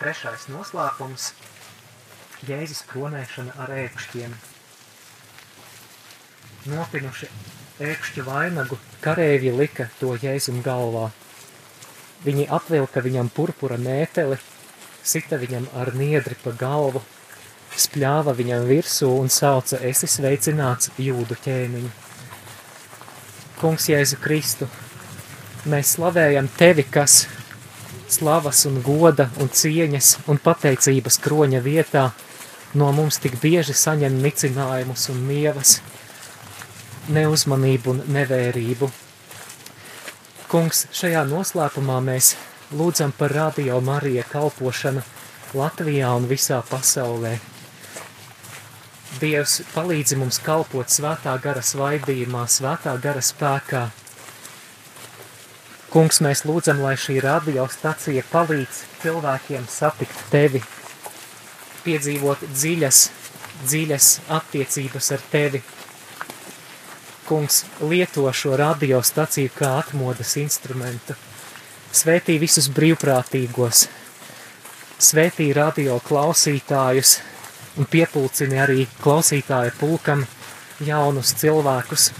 Trešais 0.00 0.46
noslēpums- 0.48 1.24
Jēzus 2.48 2.78
kronēšana 2.88 3.52
ar 3.60 3.68
ēkšķiem. 3.82 4.32
Nopinuši 6.72 7.26
ēkšķu 7.84 8.22
vainagu, 8.24 8.78
karēvi 9.04 9.50
lika 9.58 9.90
to 9.98 10.14
Jēzum 10.22 10.62
galvā. 10.64 11.10
Viņi 12.24 12.46
apvilka 12.48 13.02
viņam 13.04 13.28
purpura 13.28 13.76
mēteli, 13.76 14.38
sita 15.04 15.36
viņam 15.36 15.66
ar 15.82 15.92
niedri 15.92 16.38
pa 16.44 16.54
galvu, 16.62 17.02
spļāva 17.76 18.32
viņam 18.40 18.64
virsū 18.72 19.10
un 19.18 19.28
sauca: 19.28 19.82
Esi 19.90 20.08
sveicināts, 20.08 20.88
jūdu 20.96 21.36
ķēniņ! 21.44 21.90
Kungs 23.60 23.90
Jēzu 23.92 24.16
Kristu, 24.24 24.70
mēs 25.66 25.92
slavējam 25.98 26.48
tevi, 26.56 26.88
kas 26.88 27.26
slavas 28.10 28.64
un 28.68 28.80
goda 28.82 29.28
un 29.40 29.48
cieņas 29.48 30.10
un 30.30 30.40
pateicības 30.42 31.18
kroņa 31.24 31.60
vietā 31.64 32.10
no 32.74 32.90
mums 32.94 33.18
tik 33.22 33.36
bieži 33.42 33.74
saņem 33.74 34.18
nicinājumus 34.22 35.08
un 35.12 35.22
nievas, 35.28 35.76
neuzmanību 37.10 37.94
un 37.94 38.02
nevērību. 38.16 38.90
Kungs, 40.50 40.86
šajā 40.94 41.22
noslēpumā 41.30 42.00
mēs 42.02 42.34
lūdzam 42.74 43.14
par 43.18 43.34
radio 43.34 43.80
Marija 43.80 44.24
kalpošanu 44.30 45.02
Latvijā 45.54 46.10
un 46.14 46.26
visā 46.30 46.60
pasaulē. 46.66 47.36
Dievs 49.18 49.56
palīdzi 49.74 50.18
mums 50.18 50.38
kalpot 50.42 50.90
svētā 50.90 51.32
gara 51.42 51.62
svaidījumā, 51.66 52.44
svētā 52.46 52.94
gara 53.02 53.22
spēkā, 53.22 53.88
Kungs, 55.90 56.20
mēs 56.22 56.44
lūdzam, 56.46 56.78
lai 56.84 56.92
šī 56.94 57.16
radiostacija 57.24 58.22
palīdz 58.30 58.76
cilvēkiem 59.02 59.64
satikt 59.66 60.20
tevi, 60.30 60.60
piedzīvot 61.82 62.44
dziļas, 62.46 63.00
dziļas 63.64 64.10
attiecības 64.36 65.10
ar 65.16 65.24
tevi. 65.32 65.62
Kungs, 67.26 67.64
lieto 67.82 68.30
šo 68.30 68.54
radiostaciju 68.60 69.50
kā 69.56 69.72
atmodas 69.80 70.36
instrumentu. 70.38 71.18
Svētī 71.90 72.38
visus 72.38 72.70
brīvprātīgos, 72.70 73.88
svētī 75.02 75.50
radio 75.58 75.98
klausītājus 76.06 77.16
un 77.82 77.90
piepulcini 77.90 78.62
arī 78.62 78.86
klausītāju 79.02 79.74
pulkam 79.82 80.22
jaunus 80.86 81.34
cilvēkus, 81.42 82.12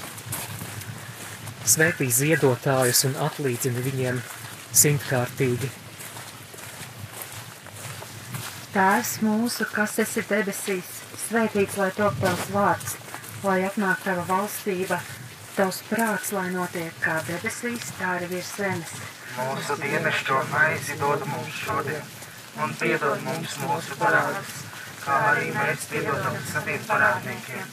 svētī 1.67 2.09
ziedotājus 2.13 3.05
un 3.09 3.17
atlīdzina 3.27 3.85
viņiem 3.85 4.21
simtkārtīgi. 4.73 5.71
Tēvs 8.71 9.17
mūsu, 9.27 9.67
kas 9.75 9.99
esi 9.99 10.23
debesīs, 10.29 10.91
svētīts 11.27 11.77
lai 11.81 11.91
top 11.97 12.15
tavs 12.23 12.51
vārds, 12.55 12.95
lai 13.43 13.65
atnāk 13.67 14.05
tava 14.05 14.23
valstība, 14.29 15.01
tavs 15.57 15.81
prāts, 15.89 16.31
lai 16.37 16.47
notiek 16.55 16.95
kā 17.03 17.19
debesīs, 17.27 17.91
tā 17.99 18.15
arī 18.19 18.31
virs 18.37 18.53
zemes. 18.61 18.95
Mūsu 19.35 19.77
dienascho 19.83 20.39
maizi 20.53 20.97
dod 21.03 21.27
mums 21.27 21.61
šodien, 21.65 22.07
un 22.63 22.75
piedod 22.79 23.27
mums 23.27 23.59
mūsu 23.65 23.99
parādus, 23.99 24.57
kā 25.03 25.19
arī 25.33 25.51
mēs 25.57 25.91
piedodam 25.91 26.39
saviem 26.53 26.83
parādniekiem, 26.87 27.71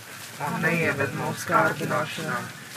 un 0.48 0.62
neieved 0.66 1.14
mūsu 1.22 1.50
kārdināšanā, 1.52 2.42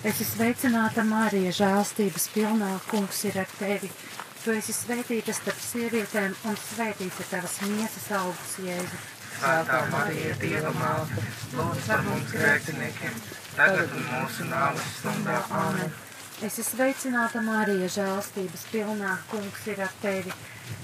Esi 0.00 0.24
sveicināta, 0.24 1.02
Marija, 1.04 1.50
žēlstības 1.52 2.30
pilnā, 2.32 2.70
kungs 2.88 3.18
ir 3.28 3.34
ar 3.42 3.50
tevi. 3.58 3.90
Tu 4.40 4.54
esi 4.56 4.72
svētīta 4.72 5.34
starp 5.36 5.60
sievietēm, 5.60 6.32
un 6.48 6.56
svētīts 6.56 7.18
ir 7.20 7.28
tavas 7.28 7.58
miesas 7.68 8.06
augurs, 8.16 8.54
Jēzus. 8.64 9.10
Svētā 9.34 9.82
Marija, 9.92 10.38
Dieva 10.40 10.72
māte, 10.78 11.26
lūdz 11.52 11.84
par 11.90 12.00
mums 12.08 12.32
grēciniekiem, 12.32 13.20
tagad 13.58 13.92
un 13.98 14.08
mūsu 14.14 14.48
nāves 14.48 14.88
stundā. 15.02 15.36
Āmen. 15.60 15.92
Esi 16.48 16.64
sveicināta, 16.64 17.44
Marija, 17.44 17.92
žēlstības 18.00 18.66
pilnā, 18.72 19.18
kungs 19.28 19.68
ir 19.68 19.84
ar 19.84 19.92
tevi. 20.00 20.32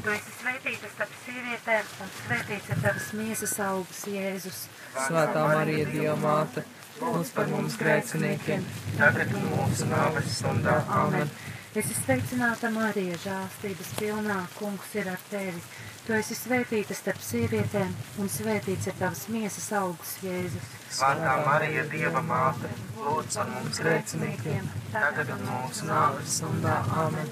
Tu 0.05 0.13
esi 0.13 0.41
svētīta 0.43 0.93
starp 0.93 1.21
sievietēm, 1.25 1.93
un 2.05 2.17
svētīts 2.21 2.69
ir 2.69 2.85
tavas 2.85 3.13
miesas 3.17 3.61
augurs, 3.65 4.09
Jēzus. 4.13 4.67
Svētā 5.07 5.53
Marija, 5.55 5.89
Dieva 5.89 6.21
māte, 6.21 6.69
lūdz 7.01 7.33
par 7.37 7.51
mums 7.53 7.77
grēciniekiem, 7.81 8.65
Tagad 8.97 9.35
un 9.37 9.45
mūsu 9.53 9.89
nāves 9.91 10.31
stundā. 10.39 10.79
Āmen. 11.01 11.31
Esi 11.77 11.93
sveicināta, 11.93 12.71
Marija, 12.73 13.19
žēlstības 13.21 13.91
pilnā, 13.99 14.39
kungs 14.57 14.95
ir 14.97 15.11
ar 15.13 15.21
tevi. 15.29 15.61
Tu 16.07 16.15
esi 16.17 16.37
svētīta 16.39 16.95
starp 16.97 17.21
sievietēm, 17.21 17.91
un 18.23 18.31
svētīts 18.33 18.89
ir 18.89 18.97
tavas 18.97 19.27
miesas 19.29 19.67
augurs, 19.77 20.15
Jēzus. 20.25 20.71
Svētā 20.97 21.35
Marija, 21.45 21.85
Dieva 21.93 22.23
māte, 22.25 22.71
lūdz 22.97 23.41
par 23.41 23.51
mums 23.53 23.83
grēciniekiem, 23.83 24.71
tagad 24.95 25.35
un 25.35 25.45
mūsu 25.51 25.91
nāves 25.91 26.39
stundā. 26.39 26.79
Āmen. 27.05 27.29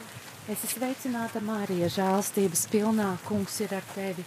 Esi 0.53 0.69
sveicināta, 0.75 1.41
Marija, 1.41 1.89
žēlstības 1.95 2.67
pilnā, 2.75 3.15
kungs 3.25 3.63
ir 3.65 3.73
ar 3.79 3.87
tevi. 3.95 4.27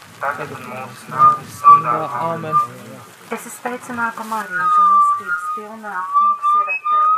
tagad 0.21 0.51
un 0.55 0.65
mūsu 0.69 1.09
nāves 1.11 1.55
stundā. 1.57 1.93
Āmen. 2.21 2.57
Esi 3.31 3.51
sveicināta, 3.55 4.25
Marija, 4.29 4.65
žēlstības 4.75 5.47
pilnā, 5.55 5.93
kungs 6.17 6.51
ir 6.59 6.71
ar 6.73 6.81
tevi. 6.89 7.17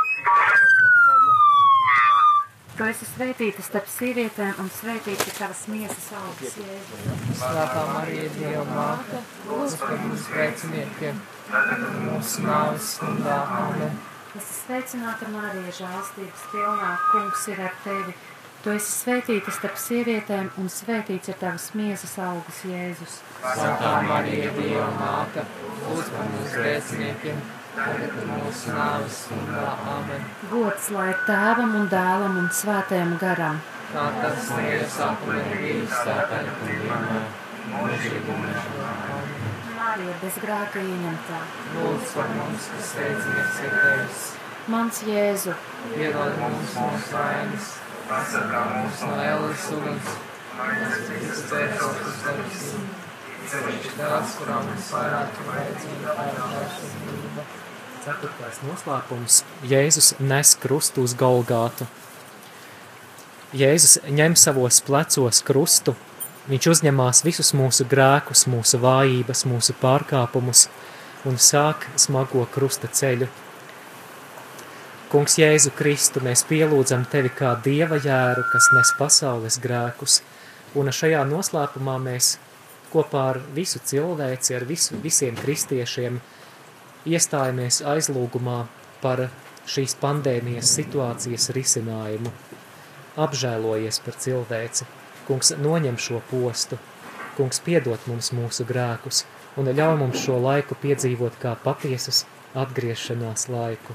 Tu 2.74 2.86
esi 2.90 3.06
svētīta 3.06 3.62
starp 3.62 3.90
sievietēm, 3.90 4.56
un 4.62 4.70
ir 5.28 5.36
tavas 5.36 5.60
miesas 5.70 6.08
augurs, 6.18 6.56
Jēzus. 6.58 7.04
Svētā 7.42 7.84
Marija, 7.92 8.32
Dieva 8.34 8.64
māte, 8.70 9.20
lūdz 9.50 9.76
par 9.82 9.94
mums 10.02 10.26
grēciniekiem, 10.32 11.20
tagad 11.52 11.84
un 11.90 12.00
mūsu 12.08 12.42
nāves 12.48 12.96
stundā. 12.96 13.38
Āmen. 13.60 13.94
Esi 14.34 14.56
sveicināta, 14.64 15.30
Marija, 15.30 15.76
žēlstības 15.82 16.48
pilnā, 16.50 16.94
kungs 17.12 17.46
ir 17.52 17.62
ar 17.68 17.76
tevi. 17.84 18.16
Tu 18.64 18.72
esi 18.72 18.94
svētīta 18.96 19.52
starp 19.52 19.74
sievietēm, 19.76 20.46
un 20.56 20.70
svētīts 20.72 21.28
ir 21.28 21.34
tavas 21.36 21.66
miesas 21.76 22.14
augurs, 22.24 22.62
Jēzus. 22.64 23.18
Svētā 23.42 23.90
Marija, 24.06 24.54
Dieva 24.56 24.86
māte, 24.96 25.44
par 25.82 26.30
mums 26.30 26.54
grēciniekiem, 26.56 27.42
tagad 27.74 28.16
mūsu 28.30 28.72
nāves 28.72 29.18
stundā. 29.26 29.66
Āmen. 29.96 30.24
Gods 30.54 30.88
lai 30.96 31.10
tēvam 31.26 31.76
un 31.82 31.92
dēlam 31.92 32.40
un 32.40 32.48
svētajam 32.62 33.12
garam. 33.20 33.60
Kā 33.92 34.06
tas 34.22 34.48
ir 34.62 34.88
sākumā 34.96 35.44
bijis, 35.50 36.00
tā 36.08 36.16
tagad 36.32 36.64
un 36.64 36.74
vienmēr, 36.86 37.30
mūžīgi 37.76 38.24
mūžīgi. 38.32 39.54
Marija 39.76 40.18
bez 40.24 40.42
grēka 40.48 40.88
ieņemtā. 40.88 41.44
Lūdz 41.76 42.16
par 42.16 42.36
mums, 42.40 42.72
kas 42.72 42.92
steidzamies 42.96 43.62
ir 43.68 43.80
tevis. 43.84 44.26
Mans 44.72 45.04
Jēzu, 45.04 45.52
Iedod 46.00 46.38
mums 46.40 46.78
mūsu 46.80 47.12
vainas, 47.12 47.74
Pasargā 48.04 48.60
mūs 48.68 49.02
no 49.08 49.14
ēlas 49.24 49.62
uguns, 49.72 50.08
vēršos 51.50 52.00
uz 52.04 52.16
debesīm. 52.24 52.88
Ceļš 53.48 53.86
tās, 53.96 54.34
kurām 54.38 54.66
visvairāk 54.72 55.38
vajadzīga 55.46 56.16
pārāžība. 56.18 57.44
Ceturtais 58.04 58.58
noslēpums- 58.66 59.38
Jēzus 59.72 60.10
nes 60.20 60.54
krustu 60.60 61.04
uz 61.08 61.14
Golgātu. 61.14 61.86
Jēzus 63.54 63.98
ņem 64.04 64.36
savos 64.36 64.82
plecos 64.84 65.40
krustu, 65.42 65.96
viņš 66.48 66.68
uzņemās 66.74 67.24
visus 67.24 67.52
mūsu 67.56 67.88
grēkus, 67.88 68.44
mūsu 68.44 68.82
vājības, 68.84 69.46
mūsu 69.48 69.72
pārkāpumus 69.80 70.68
un 71.24 71.40
sāk 71.40 71.88
smago 71.96 72.44
krusta 72.52 72.88
ceļu. 72.88 73.28
Kungs 75.14 75.36
Jēzu 75.38 75.70
Kristu, 75.78 76.18
mēs 76.26 76.40
pielūdzam 76.48 77.04
tevi 77.06 77.28
kā 77.30 77.52
dieva 77.62 78.00
jēru, 78.02 78.42
kas 78.50 78.64
nes 78.74 78.88
pasaules 78.98 79.60
grēkus, 79.62 80.16
un 80.74 80.88
šajā 80.90 81.20
noslēpumā 81.30 81.92
mēs 82.02 82.30
kopā 82.90 83.20
ar 83.30 83.38
visu 83.54 83.78
cilvēci, 83.78 84.56
ar 84.56 84.64
visu, 84.66 84.96
visiem 85.04 85.36
kristiešiem 85.38 86.16
iestājamies 87.06 87.78
aizlūgumā 87.92 88.56
par 89.04 89.22
šīs 89.70 89.94
pandēmijas 90.02 90.72
situācijas 90.80 91.46
risinājumu. 91.54 92.32
Apžēlojies 93.14 94.00
par 94.08 94.18
cilvēci, 94.24 94.88
kungs 95.28 95.52
noņem 95.60 96.00
šo 96.08 96.24
postu, 96.32 96.80
kungs 97.36 97.62
piedod 97.68 98.10
mums 98.10 98.32
mūsu 98.34 98.66
grēkus 98.66 99.22
un 99.54 99.70
ļauj 99.78 99.94
mums 100.02 100.26
šo 100.26 100.40
laiku 100.48 100.74
piedzīvot 100.82 101.38
kā 101.46 101.54
patiesas 101.68 102.24
atgriešanās 102.66 103.46
laiku. 103.54 103.94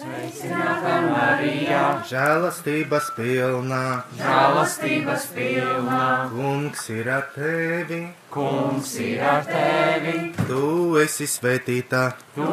Sveicināta 0.00 0.92
Marija, 1.04 1.80
žēlastības 2.08 3.10
pilnā, 3.18 3.80
žēlastības 4.16 5.26
pilnā, 5.34 6.04
kungs 6.32 6.86
ir 6.94 7.10
ar 7.12 7.26
tevi, 7.34 7.98
kungs 8.32 8.94
ir 9.04 9.20
ar 9.20 9.44
tevi, 9.44 10.14
tu 10.48 10.96
esi 11.02 11.28
svētītā. 11.28 12.00
Tu 12.32 12.46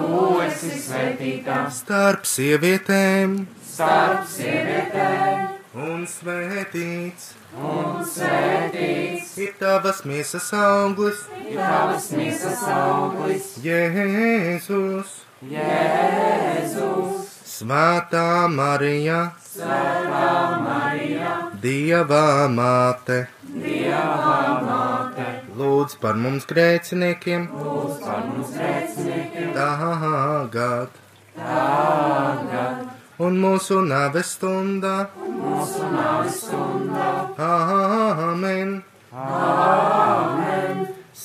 esi 0.43 0.73
svētītā. 0.89 1.61
Starp 1.77 2.27
sievietēm, 2.27 3.37
starp 3.69 4.27
sievietēm, 4.33 5.45
un 5.87 6.03
svētīts. 6.17 7.29
Un 7.55 8.03
svētīts. 8.11 9.31
Ir 9.45 9.55
tavas 9.61 10.03
miesas 10.03 10.51
auglis, 10.51 11.23
ir 11.45 11.55
tavas 11.63 12.11
misas 12.11 12.67
auglis, 12.75 13.55
Jēzus. 13.63 15.15
Jēzus. 15.47 17.26
Svētā 17.57 18.45
Marija, 18.53 19.31
Svētā 19.41 20.33
Marija, 20.61 21.29
Dieva 21.63 22.45
māte, 22.53 23.15
Dieva 23.49 24.61
māte, 24.61 25.25
lūdz 25.57 25.95
par 26.03 26.19
mums 26.21 26.45
grēciniekiem, 26.51 27.47
lūdz 27.57 28.03
par 28.03 28.21
mums 28.27 28.53
grēciniekiem, 28.53 29.55
tagad 29.57 31.01
tagad 31.39 32.85
un 33.25 33.39
mūsu 33.41 33.81
nāves 33.89 34.35
stundā. 34.37 34.95
mūsu 35.17 35.89
nāves 35.95 36.41
stundā. 36.43 37.09
Āmen! 37.47 38.83
Āmen! 39.11 40.46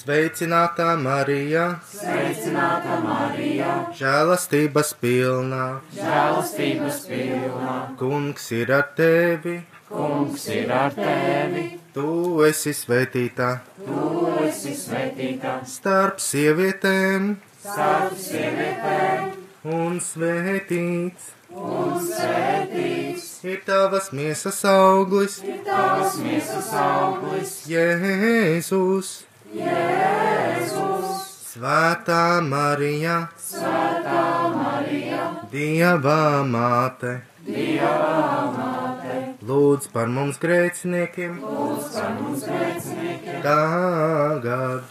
Sveicinātā 0.03 0.97
Marija, 0.99 1.77
Sveicināta 1.87 2.97
Marija, 3.05 3.75
žēlastības 3.95 4.91
pilnā, 4.99 5.67
žēlastības 5.95 6.97
pilna, 7.07 7.77
kungs 8.01 8.49
ir 8.57 8.73
ar 8.75 8.89
tevi, 8.99 9.61
kungs 9.87 10.49
ir 10.51 10.75
ar 10.75 10.91
tevi, 10.97 11.69
tu 11.95 12.09
esi 12.49 12.75
svētītā. 12.75 13.53
Tu 13.79 14.11
esi 14.49 14.75
svētīta 14.75 15.61
starp 15.71 16.19
sievietēm, 16.19 17.37
starp 17.63 18.19
sievietēm, 18.27 19.33
un 19.71 20.03
svētīts. 20.03 21.35
Un 21.53 22.01
svētīts. 22.03 23.35
Ir 23.47 23.63
tavas 23.69 24.11
miesas 24.11 24.65
auglis, 24.67 25.45
tavas 25.67 26.17
miesas 26.25 26.73
auglis, 26.75 27.61
Jēzus. 27.71 29.21
Jēzus, 29.53 31.25
Svētā 31.53 32.41
Marija, 32.47 33.17
Svētā 33.37 34.23
Marija, 34.55 35.27
Dieva 35.53 36.41
māte, 36.49 37.19
Dieva 37.45 38.49
māte, 38.55 39.19
lūdz 39.45 39.91
par 39.93 40.09
mums 40.09 40.41
grēciniekiem, 40.41 41.37
lūdz 41.45 41.93
par 41.99 42.17
mums 42.23 42.49
grēciniekiem, 42.49 43.43
tagad. 43.45 44.89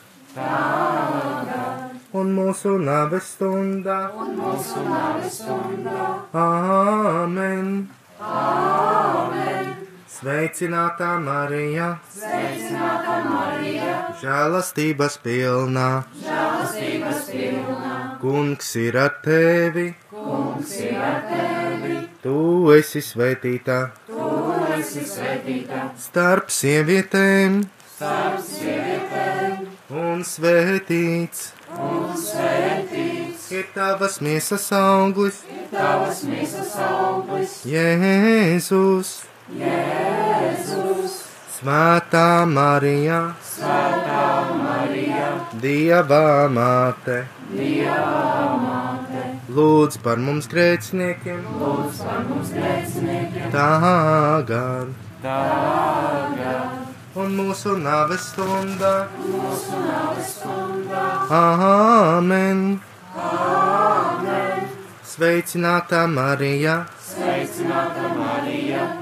Un 2.13 2.31
mūsu 2.37 2.77
nāves 2.85 3.33
stundā. 3.33 3.99
mūsu 4.13 4.85
nāves 4.85 5.41
stundā. 5.41 6.07
Āmen! 6.37 7.89
Āmen! 8.21 9.70
Sveicinātā 10.21 11.15
Marija, 11.17 11.85
Sveicināta 12.13 13.13
Marija, 13.25 13.93
žēlastības 14.21 15.15
pilnā, 15.23 15.85
žēlastības 16.21 17.23
pilna, 17.31 17.93
kungs 18.21 18.67
ir 18.77 18.99
ar 19.01 19.15
tevi, 19.25 19.87
kungs 20.11 20.75
ir 20.77 20.99
ar 21.01 21.23
tevi, 21.25 21.97
tu 22.21 22.35
esi 22.75 23.01
svētītā. 23.07 23.79
Tu 24.11 24.27
esi 24.75 25.07
svētīta 25.09 25.87
starp 26.05 26.53
sievietēm, 26.53 27.57
starp 27.95 28.45
sievietēm, 28.45 29.65
un 30.03 30.21
svētīts. 30.21 31.49
Un 31.81 32.13
svētīts. 32.27 33.49
Ir 33.57 33.65
tavas 33.73 34.21
miesas 34.21 34.69
auglis, 34.69 35.41
tavas 35.73 36.21
miesas 36.29 36.77
auglis, 36.77 37.63
Jēzus. 37.65 39.17
Jēzus, 39.59 41.15
Svētā 41.57 42.45
Marija, 42.47 43.19
Svētā 43.43 44.23
Marija, 44.61 45.27
Dieva 45.59 46.47
māte, 46.47 47.17
Dieva 47.51 48.55
māte, 48.61 49.25
lūdz 49.51 49.99
par 50.05 50.21
mums 50.23 50.47
grēciniekiem, 50.51 51.43
lūdz 51.59 52.03
par 52.05 52.23
mums 52.29 52.53
grēciniekiem, 52.55 53.51
tagad 53.51 54.95
tagad 55.21 57.17
un 57.19 57.35
mūsu 57.35 57.75
nāves 57.77 58.31
stundā. 58.31 58.93
mūsu 59.19 59.83
nāves 59.83 60.31
stundā. 60.37 61.03
Āmen! 61.41 62.79
Āmen! 63.15 64.67
Sveicinātā 65.11 66.05
Marija, 66.07 66.85
Sveicināta 67.11 68.07
Marija, 68.07 68.20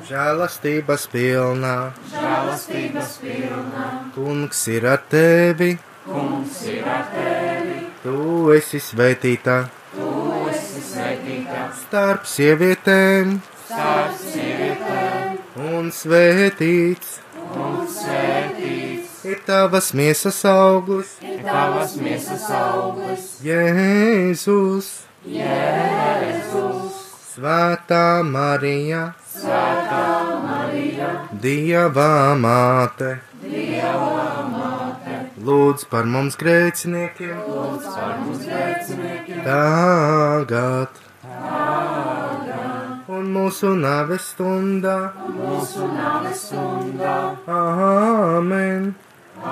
žēlastības 0.10 1.06
pilnā, 1.14 1.76
žēlastības 2.14 3.14
pilna, 3.24 3.86
kungs 4.16 4.64
ir 4.74 4.88
ar 4.90 5.04
tevi, 5.12 5.74
kungs 6.06 6.62
ir 6.70 6.88
ar 6.88 7.08
tevi, 7.14 7.88
tu 8.04 8.52
esi 8.56 8.82
svētītā. 8.84 9.60
Tu 9.96 10.10
esi 10.54 10.84
svētīta 10.86 11.64
starp 11.80 12.28
sievietēm, 12.30 13.40
starp 13.66 14.20
sievietēm, 14.22 15.40
un 15.72 15.90
svētīts. 15.94 17.18
Un 17.50 17.88
svētīts. 17.90 19.20
Ir 19.30 19.42
tavas 19.46 19.90
miesas 19.98 20.40
auglis, 20.48 21.16
ir 21.26 21.42
tavas 21.44 21.96
miesas 22.00 22.46
auglis, 22.56 23.26
Jēzus. 23.44 24.92
Jēzus, 25.28 26.99
Svētā 27.40 28.20
Marija, 28.28 29.02
Svētā 29.32 30.00
Marija, 30.44 31.12
Dieva 31.40 32.36
māte, 32.36 33.12
Dieva 33.40 34.44
māte, 34.52 35.20
lūdz 35.48 35.86
par 35.88 36.10
mums 36.16 36.36
grēciniekiem, 36.42 37.38
lūdz 37.46 37.86
par 37.94 38.18
mums 38.26 38.44
grēciniekiem, 38.44 39.40
tagad 39.46 41.00
un 43.08 43.32
mūsu 43.38 43.72
nāves 43.86 44.28
stundā. 44.34 44.98
mūsu 45.40 45.88
nāves 45.96 46.44
stundā. 46.50 47.16
Āmen! 47.48 48.92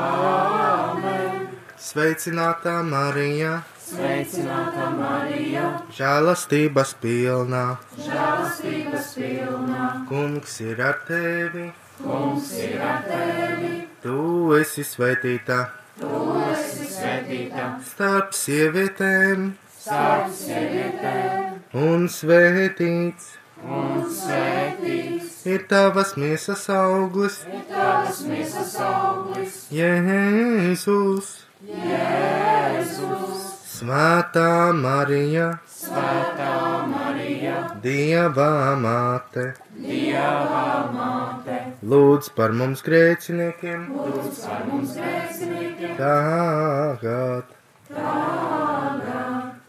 Āmen! 0.04 1.48
Sveicinātā 1.88 2.82
Marija, 2.84 3.62
Sveicināta 3.88 4.90
Marija, 4.98 5.66
žēlastības 5.96 6.94
pilnā, 7.02 7.66
žēlastības 8.04 9.14
pilna, 9.16 9.90
kungs 10.10 10.60
ir 10.66 10.84
ar 10.84 11.02
tevi, 11.08 11.70
kungs 12.04 12.54
ir 12.60 12.84
ar 12.84 13.04
tevi, 13.08 13.74
tu 14.04 14.22
esi 14.60 14.84
svētītā 14.84 15.62
tu 16.00 16.22
esi 16.52 16.88
svētīta. 16.92 17.68
Starp 17.88 18.36
sievietēm, 18.38 19.50
starp 19.74 20.32
sievietēm, 20.38 21.60
un 21.88 22.08
svētīts. 22.12 23.34
Un 23.58 24.04
svētīts. 24.14 25.34
Ir 25.48 25.64
tavas 25.72 26.14
miesas 26.20 26.68
auglis, 26.70 27.40
ir 27.50 27.64
tavas 27.72 28.20
miesas 28.28 28.76
auglis, 28.84 29.64
Jēzus. 29.74 31.32
Jēzus, 31.66 33.37
Svētā 33.78 34.74
Marija, 34.74 35.60
Svētā 35.70 36.54
Marija, 36.90 37.58
Dieva 37.84 38.74
māte, 38.82 39.44
Dieva 39.78 40.64
māte, 40.96 41.60
lūdz 41.86 42.32
par 42.40 42.56
mums 42.58 42.82
grēciniekiem, 42.88 43.84
lūdz 43.94 44.40
par 44.48 44.64
mums 44.72 44.96
grēciniekiem, 44.98 45.94
tagad. 46.00 47.54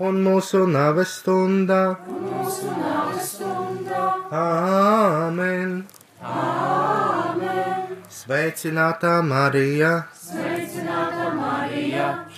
Un 0.08 0.22
mūsu 0.24 0.64
nāves 0.72 1.12
stundā. 1.20 1.82
mūsu 2.08 2.72
nāves 2.80 3.34
stundā. 3.34 4.06
Āmen! 4.32 5.82
Āmen! 6.22 7.98
Sveicinātā 8.08 9.18
Marija, 9.34 9.92
Sveicināta 10.14 10.48
Marija, 10.48 10.57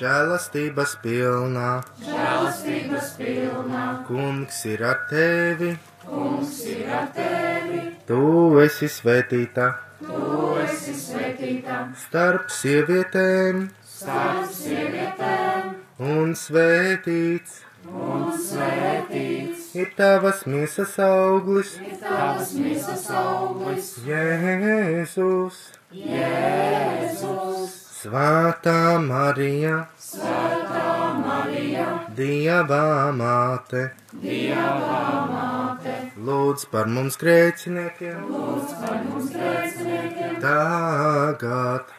žēlastības 0.00 0.96
pilnā, 1.04 1.68
žēlastības 2.06 3.12
pilna, 3.20 3.84
kungs 4.08 4.64
ir 4.70 4.86
ar 4.92 5.04
tevi, 5.12 5.74
kungs 6.06 6.58
ir 6.70 6.90
ar 7.00 7.12
tevi, 7.16 7.86
tu 8.08 8.24
esi 8.64 8.90
svētīta 8.90 9.70
tu 10.06 10.56
esi 10.64 10.94
svētīta 10.96 11.80
starp 12.00 12.52
sievietēm, 12.54 13.66
starp 13.96 14.52
sievietēm, 14.56 15.74
un 16.12 16.32
svētīts. 16.38 17.66
Un 17.90 18.26
svētīts. 18.36 19.70
Ir 19.80 19.88
tavas 19.96 20.42
miesas 20.46 20.98
auglis, 21.00 21.72
ir 21.80 21.96
tavas 22.02 22.52
misas 22.60 23.06
auglis, 23.16 23.94
Jēzus. 24.04 25.60
Jēzus, 25.96 27.59
Svētā 28.00 28.96
Marija, 29.04 29.74
Svētā 30.00 30.84
Marija, 31.20 31.82
Dieva 32.16 33.12
māte, 33.12 33.82
Dieva 34.22 35.26
māte, 35.28 35.96
lūdz 36.16 36.64
par 36.72 36.88
mums 36.88 37.20
grēciniekiem, 37.20 38.22
lūdz 38.30 38.72
par 38.80 38.96
mums 39.04 39.28
grēciniekiem, 39.34 40.38
tagad 40.46 41.92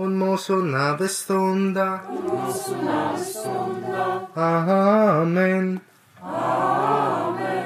un 0.00 0.16
mūsu 0.22 0.62
nāves 0.64 1.20
stundā. 1.26 1.90
mūsu 2.08 2.80
nāves 2.80 3.36
stundā. 3.36 4.08
Āmen! 4.48 5.68
Āmen! 6.24 7.63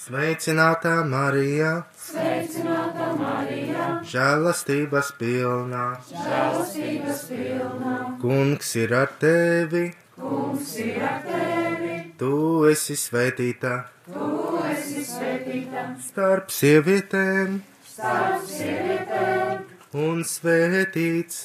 Sveicinātā 0.00 0.94
Marija, 1.04 1.70
Sveicināta 2.00 3.10
Marija, 3.18 3.88
žēlastības 4.08 5.10
pilnā, 5.18 5.82
žēlastības 6.08 7.26
pilna, 7.28 7.96
kungs 8.22 8.70
ir 8.80 8.94
ar 8.96 9.12
tevi, 9.20 9.90
kungs 10.16 10.72
ir 10.80 11.04
ar 11.04 11.20
tevi, 11.26 11.98
Tu 12.20 12.32
esi 12.68 12.96
svētītā. 12.96 13.74
Starp 16.08 16.50
sievietēm. 16.52 17.60
Un 20.00 20.24
svētīts. 20.24 21.44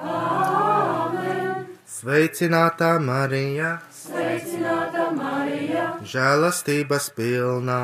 Āmen. 0.00 1.66
Sveicinātā 1.86 2.92
Marija. 3.04 3.70
Žēlastības 6.10 7.10
pilnā. 7.16 7.80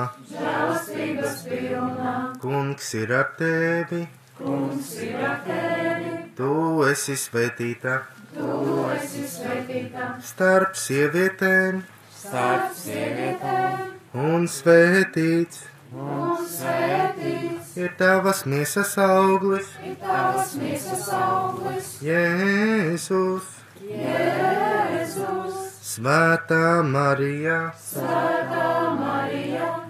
Kungs 2.41 2.95
ir 2.97 3.13
ar 3.19 3.29
tevi. 3.39 4.07
Tu 6.37 6.53
esi 6.89 7.19
svētīta. 7.21 7.99
Starp 10.31 10.75
sievietēm. 10.77 11.85
Starp 12.17 12.73
sievietēm 12.81 13.97
Un 14.17 14.47
svētīts. 14.49 15.67
Ir 17.77 17.91
tavas 17.99 18.47
miesas 18.49 18.95
auglis. 18.97 19.67
Jēzus. 22.01 23.51
Svētā 25.85 26.63
Marija. 26.89 27.59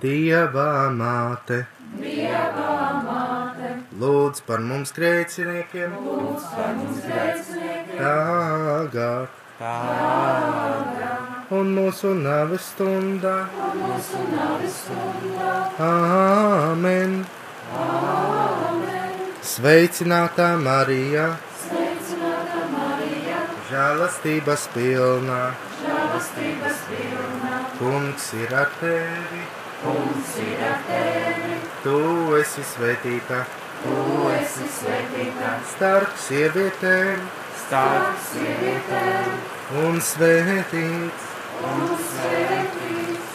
Dievā 0.03 0.73
māte. 0.99 1.61
Lūdz 4.03 4.43
par 4.49 4.67
mums 4.67 4.91
grēciniekiem. 4.99 5.95
Tagad. 7.97 9.41
Un 11.57 11.75
mūsu 11.79 12.13
nāves 12.19 12.67
stundā. 12.75 13.39
Āmen. 15.87 17.21
Sveicinātā 19.47 20.47
Marija. 20.63 21.27
Žēlastības 23.71 24.65
pilnā. 24.75 25.41
Kungs 27.79 28.27
ir 28.41 28.55
ar 28.57 28.73
tevi. 28.81 29.43
Tu 31.85 32.01
esi 32.41 32.65
svētīta. 32.73 33.43
Starp 35.75 36.17
sievietēm. 36.29 37.29
starp 37.67 38.17
sievietēm 38.31 39.37
Un 39.85 40.01
svētīts. 40.01 41.25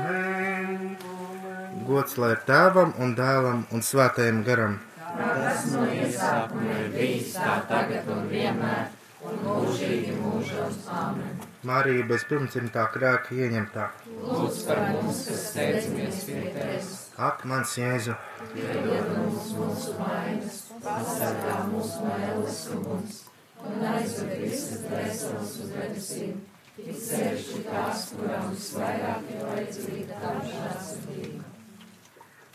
Gods 1.89 2.15
lai 2.23 2.31
ir 2.37 2.41
tēvam 2.47 2.95
un 3.03 3.17
dēlam 3.19 3.67
un 3.75 3.81
svētajam 3.83 4.39
garam. 4.47 4.79
tas 5.19 5.67
no 5.73 5.83
iesākuma 5.83 6.79
ir 6.85 6.89
bijis 6.95 7.35
tā 7.35 7.57
tagad 7.69 8.07
un 8.15 8.23
vienmēr 8.31 8.85
un 9.27 9.35
mūžīgi 9.49 10.13
mūžos. 10.23 10.77
Āmen. 11.03 11.35
Marija 11.67 12.07
bez 12.07 12.23
pirmsimtā 12.31 12.87
krēka 12.95 13.35
ieņemtā. 13.35 13.85
Lūdz 14.23 14.67
par 14.71 14.79
mums, 14.95 15.27
kas 15.27 15.41
steidzamies 15.51 16.25
pie 16.27 16.41
tevis, 16.55 16.89
Ak, 17.23 17.45
mans 17.45 17.75
Jēzu, 17.77 18.15
piedod 18.55 19.11
mums 19.13 19.51
mūsu 19.53 19.93
vainas, 19.99 20.72
pasargā 20.83 21.59
mūsu 21.71 22.07
no 22.07 22.17
ēles 22.29 22.63
uguns 22.77 23.21
un 23.63 23.85
aizved 23.93 24.33
visas 24.43 24.83
dvēseles 24.87 25.55
uz 25.63 25.71
debesīm, 25.77 26.41
it 26.83 26.99
sevišķi 26.99 27.63
tās, 27.69 28.09
kurām 28.17 28.51
visvairāk 28.55 29.31
ir 29.31 29.45
vajadzīga 29.47 30.19
tava 30.25 30.43
žēlsirdība. 30.49 31.51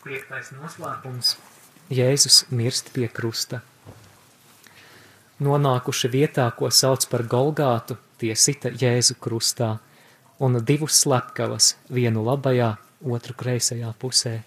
Piektais 0.04 0.52
noslēpums. 0.56 1.36
Jēzus 1.92 2.44
mirst 2.52 2.92
pie 2.96 3.08
krusta. 3.08 3.62
Nonākuši 5.44 6.10
vietā, 6.12 6.48
ko 6.58 6.72
sauc 6.74 7.06
par 7.12 7.24
Golgātu, 7.30 7.96
tie 8.18 8.34
sita 8.36 8.72
Jēzu 8.74 9.16
krustā 9.22 9.78
un 10.44 10.60
divus 10.66 10.98
slepkavas, 11.04 11.76
vienu 11.94 12.24
labajā, 12.26 12.74
otru 13.06 13.36
kreisajā 13.38 13.94
pusē. 14.02 14.40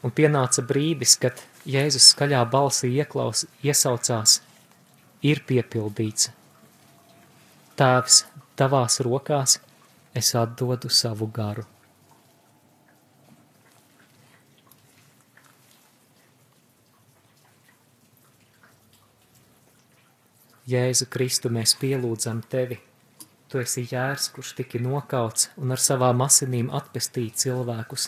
Un 0.00 0.12
pienāca 0.16 0.62
brīdis, 0.64 1.18
kad 1.20 1.42
Jēzus 1.68 2.14
skaļā 2.14 2.40
balsī 2.48 2.88
ieklaus, 3.02 3.44
iesaucās, 3.60 4.38
ir 5.20 5.42
piepildīts. 5.44 6.30
Tēvs, 7.76 8.22
tavās 8.56 9.00
rokās 9.04 9.58
es 10.16 10.32
atdodu 10.36 10.88
savu 10.88 11.28
garu. 11.28 11.66
Jēzu 20.70 21.08
Kristu 21.10 21.50
mēs 21.50 21.74
pielūdzam 21.76 22.44
tevi. 22.48 22.78
Tu 23.50 23.58
esi 23.58 23.82
jērs, 23.90 24.28
kurš 24.30 24.54
tika 24.60 24.78
nokauts 24.78 25.48
un 25.58 25.74
ar 25.74 25.82
savām 25.82 26.22
asinīm 26.22 26.68
atpestīja 26.70 27.34
cilvēkus 27.42 28.06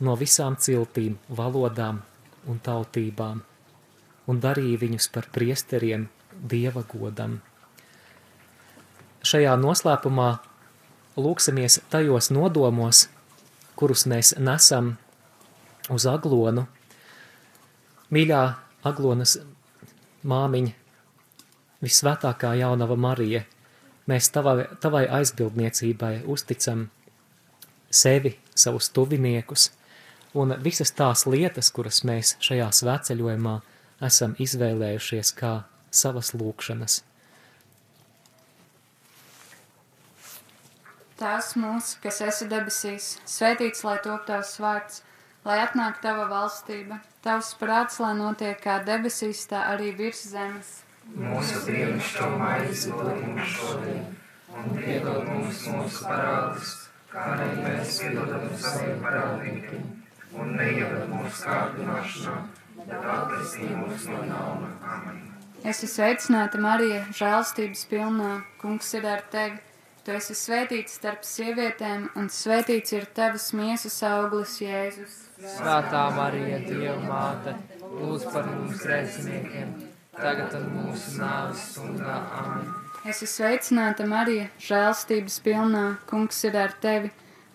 no 0.00 0.14
visām 0.16 0.56
ciltīm, 0.56 1.18
valodām 1.28 2.02
un 2.46 2.60
tautībām, 2.62 3.42
un 4.28 4.40
darīja 4.40 4.82
viņus 4.84 5.08
par 5.14 5.28
priesteriem 5.34 6.08
dieva 6.50 6.84
godam. 6.88 7.40
Šajā 9.26 9.56
noslēpumā 9.58 10.28
lūksimies 11.18 11.80
tajos 11.90 12.30
nodomos, 12.30 13.08
kurus 13.78 14.06
mēs 14.06 14.36
nesam 14.38 14.96
uz 15.90 16.06
aglonu. 16.06 16.68
Mīļā 18.14 18.42
aglonas 18.88 19.36
māmiņa, 20.28 20.74
visvētākā 21.82 22.54
jaunava 22.60 22.96
Marija, 22.96 23.42
mēs 24.08 24.30
tavai, 24.32 24.68
tavai 24.80 25.04
aizbildniecībai 25.18 26.22
uzticam 26.30 26.86
sevi, 27.90 28.36
savus 28.54 28.88
tuviniekus 28.94 29.68
un 30.34 30.54
visas 30.62 30.92
tās 30.92 31.26
lietas, 31.26 31.70
kuras 31.72 32.02
mēs 32.04 32.36
šajā 32.44 32.68
svētceļojumā 32.80 33.58
esam 34.08 34.34
izvēlējušies 34.38 35.32
kā 35.38 35.52
savas 35.90 36.34
lūkšanas. 36.36 37.02
Tās 41.18 41.54
mūsu, 41.58 41.96
kas 42.02 42.20
esi 42.22 42.46
debesīs, 42.46 43.06
svētīts 43.26 43.82
lai 43.82 43.96
top 44.04 44.28
tavs 44.28 44.52
vārds, 44.62 45.00
lai 45.42 45.56
atnāk 45.64 45.98
tava 46.04 46.28
valstība, 46.30 47.00
tavs 47.26 47.56
prāts, 47.58 47.98
lai 47.98 48.12
notiek 48.14 48.60
kā 48.62 48.78
debesīs, 48.86 49.42
tā 49.50 49.64
arī 49.72 49.90
virs 49.98 50.22
zemes. 50.30 50.76
Mūsu 51.18 51.64
dienascho 51.66 52.28
maizi 52.38 52.92
dod 52.92 53.18
mums 53.24 53.50
šodien, 53.56 54.04
un 54.54 54.78
piedod 54.78 55.26
mums 55.26 55.64
mūsu 55.72 56.06
parādus, 56.06 56.74
kā 57.10 57.26
arī 57.34 57.50
mēs 57.64 57.98
piedodam 58.04 58.46
saviem 58.62 59.02
parādniekiem, 59.02 59.88
un 60.36 60.56
neieved 60.58 61.06
mūsu 61.12 61.46
kārdināšanā, 61.46 62.36
bet 62.82 63.08
atpestī 63.14 63.70
mūs 63.72 64.08
no 64.10 64.20
ļauna. 64.28 64.74
Amen. 64.96 65.24
Es 65.64 65.80
esmu 65.82 65.88
sveicināta, 65.94 66.60
Marija, 66.62 67.00
žēlstības 67.18 67.80
pilnā. 67.90 68.34
Kungs 68.60 68.92
ir 68.94 69.08
ar 69.10 69.24
tevi. 69.32 69.58
Tu 70.06 70.14
esi 70.14 70.32
svētīts 70.38 70.94
starp 71.00 71.26
sievietēm, 71.26 72.06
un 72.16 72.30
svētīts 72.32 72.94
ir 72.96 73.08
tavas 73.12 73.50
miesas 73.52 73.98
auglis, 74.06 74.54
Jēzus. 74.62 75.16
Svētā 75.58 76.06
Marija, 76.16 76.62
Dieva 76.64 76.96
māte, 77.02 77.52
lūdz 77.82 78.28
par 78.32 78.48
mums 78.48 78.80
grēciniekiem, 78.86 79.74
tagad 80.16 80.54
un 80.56 80.70
mūsu 80.78 81.18
nāves 81.20 81.66
stundā. 81.74 82.22
Amen. 82.38 82.70
Es 83.04 83.20
esmu 83.20 83.28
sveicināta, 83.34 84.06
Marija, 84.08 84.48
žēlstības 84.62 85.36
pilnā. 85.44 85.84
Kungs 86.08 86.40
ir 86.48 86.56
ar 86.58 86.72
tevi. 86.80 87.12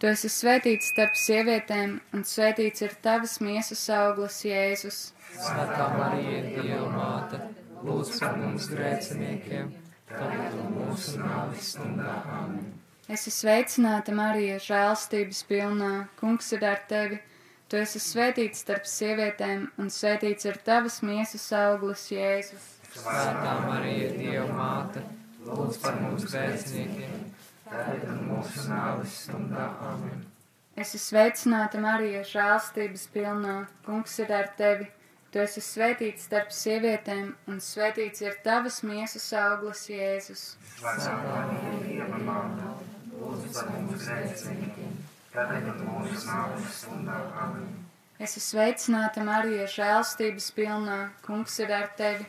Tu 0.00 0.08
esi 0.08 0.30
svētīts 0.32 0.94
starp 0.94 1.16
sievietēm, 1.20 1.98
un 2.16 2.22
svētīts 2.24 2.80
ir 2.86 2.94
tavas 3.04 3.34
miesas 3.44 3.82
auglis, 3.92 4.38
Jēzus. 4.48 5.00
Svētā 5.34 5.88
Marija, 5.98 6.38
Dieva 6.54 6.86
māte, 6.94 7.40
lūdz 7.84 8.14
par 8.22 8.38
mums 8.40 8.70
grēciniekiem, 8.72 9.68
tagad 10.08 10.56
mūsu 10.72 11.20
nāves 11.20 11.74
stundā. 11.74 12.14
Amen. 12.38 12.70
Es 13.10 13.26
esmu 13.26 13.34
sveicināta, 13.34 14.14
Marija, 14.16 14.56
žēlstības 14.64 15.42
pilnā. 15.50 15.90
Kungs 16.16 16.48
ir 16.56 16.64
ar 16.64 16.80
tevi. 16.88 17.20
Tu 17.68 17.82
esi 17.82 18.00
svētīts 18.00 18.64
starp 18.64 18.88
sievietēm, 18.88 19.66
un 19.82 19.92
svētīts 19.92 20.48
ir 20.48 20.56
tavas 20.64 21.02
miesas 21.04 21.44
auglis, 21.60 22.06
Jēzus. 22.14 22.72
Svētā 22.94 23.52
Marija, 23.66 24.14
Dieva 24.16 24.48
māte, 24.54 25.04
lūdz 25.44 25.76
par 25.84 26.00
mums 26.00 26.24
grēciniekiem, 26.32 27.20
Es 30.80 30.94
esmu 30.94 31.00
sveicināta, 31.04 31.78
Marija, 31.82 32.22
žēlstības 32.26 33.04
pilnā. 33.14 33.56
Kungs 33.86 34.16
ir 34.22 34.32
ar 34.34 34.48
tevi. 34.58 34.88
Tu 35.30 35.38
esi 35.38 35.62
svētīts 35.62 36.24
starp 36.26 36.50
sievietēm, 36.50 37.28
un 37.46 37.60
svētīts 37.62 38.24
ir 38.24 38.34
tavas 38.42 38.80
miesas 38.82 39.28
auglis, 39.38 39.84
Jēzus. 39.86 40.42
Es 48.18 48.34
esmu 48.34 48.42
sveicināta, 48.48 49.22
Marija, 49.24 49.70
žēlstības 49.70 50.50
pilnā. 50.58 50.98
Kungs 51.22 51.54
ir 51.62 51.70
ar 51.78 51.86
tevi. 51.96 52.26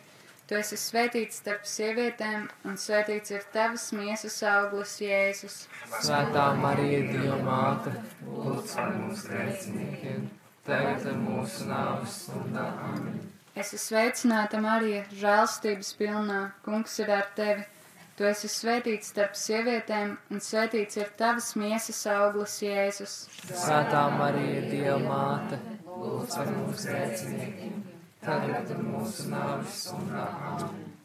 Tu 0.51 0.57
esi 0.59 0.75
svētīts 0.75 1.37
starp 1.39 1.61
sievietēm, 1.63 2.41
un 2.67 2.73
svētīts 2.75 3.31
ir 3.31 3.43
tavas 3.53 3.85
miesas 3.95 4.33
auglis, 4.43 4.97
Jēzus. 4.99 5.53
Svētā 6.03 6.49
Marija, 6.59 7.05
Dieva 7.07 7.37
māte, 7.45 7.93
lūdz 8.27 8.73
par 8.75 8.89
mums 8.97 9.21
grēciniekiem, 9.29 10.25
tagad 10.67 11.05
un 11.13 11.21
mūsu 11.23 11.69
nāves 11.69 12.17
stundā. 12.25 12.65
Amen. 12.89 13.21
Es 13.55 13.71
esmu 13.71 13.79
sveicināta, 13.85 14.59
Marija, 14.65 15.05
žēlstības 15.21 15.93
pilnā. 16.01 16.41
Kungs 16.67 16.97
ir 16.99 17.15
ar 17.15 17.31
tevi. 17.39 17.63
Tu 18.19 18.27
esi 18.27 18.51
svētīts 18.51 19.13
starp 19.15 19.39
sievietēm, 19.39 20.17
un 20.35 20.43
svētīts 20.43 20.99
ir 20.99 21.15
tavas 21.15 21.53
miesas 21.55 22.03
auglis, 22.11 22.59
Jēzus. 22.67 23.15
Svētā 23.47 24.03
Marija, 24.19 24.67
Dieva 24.67 24.99
māte, 25.07 25.63
lūdz 25.87 26.35
par 26.35 26.51
mums 26.59 26.83
grēciniekiem, 26.91 27.79
tagad 28.23 28.71
un 28.75 28.87
mūsu 28.93 29.27
nāves 29.31 29.83
stundā. 29.85 30.25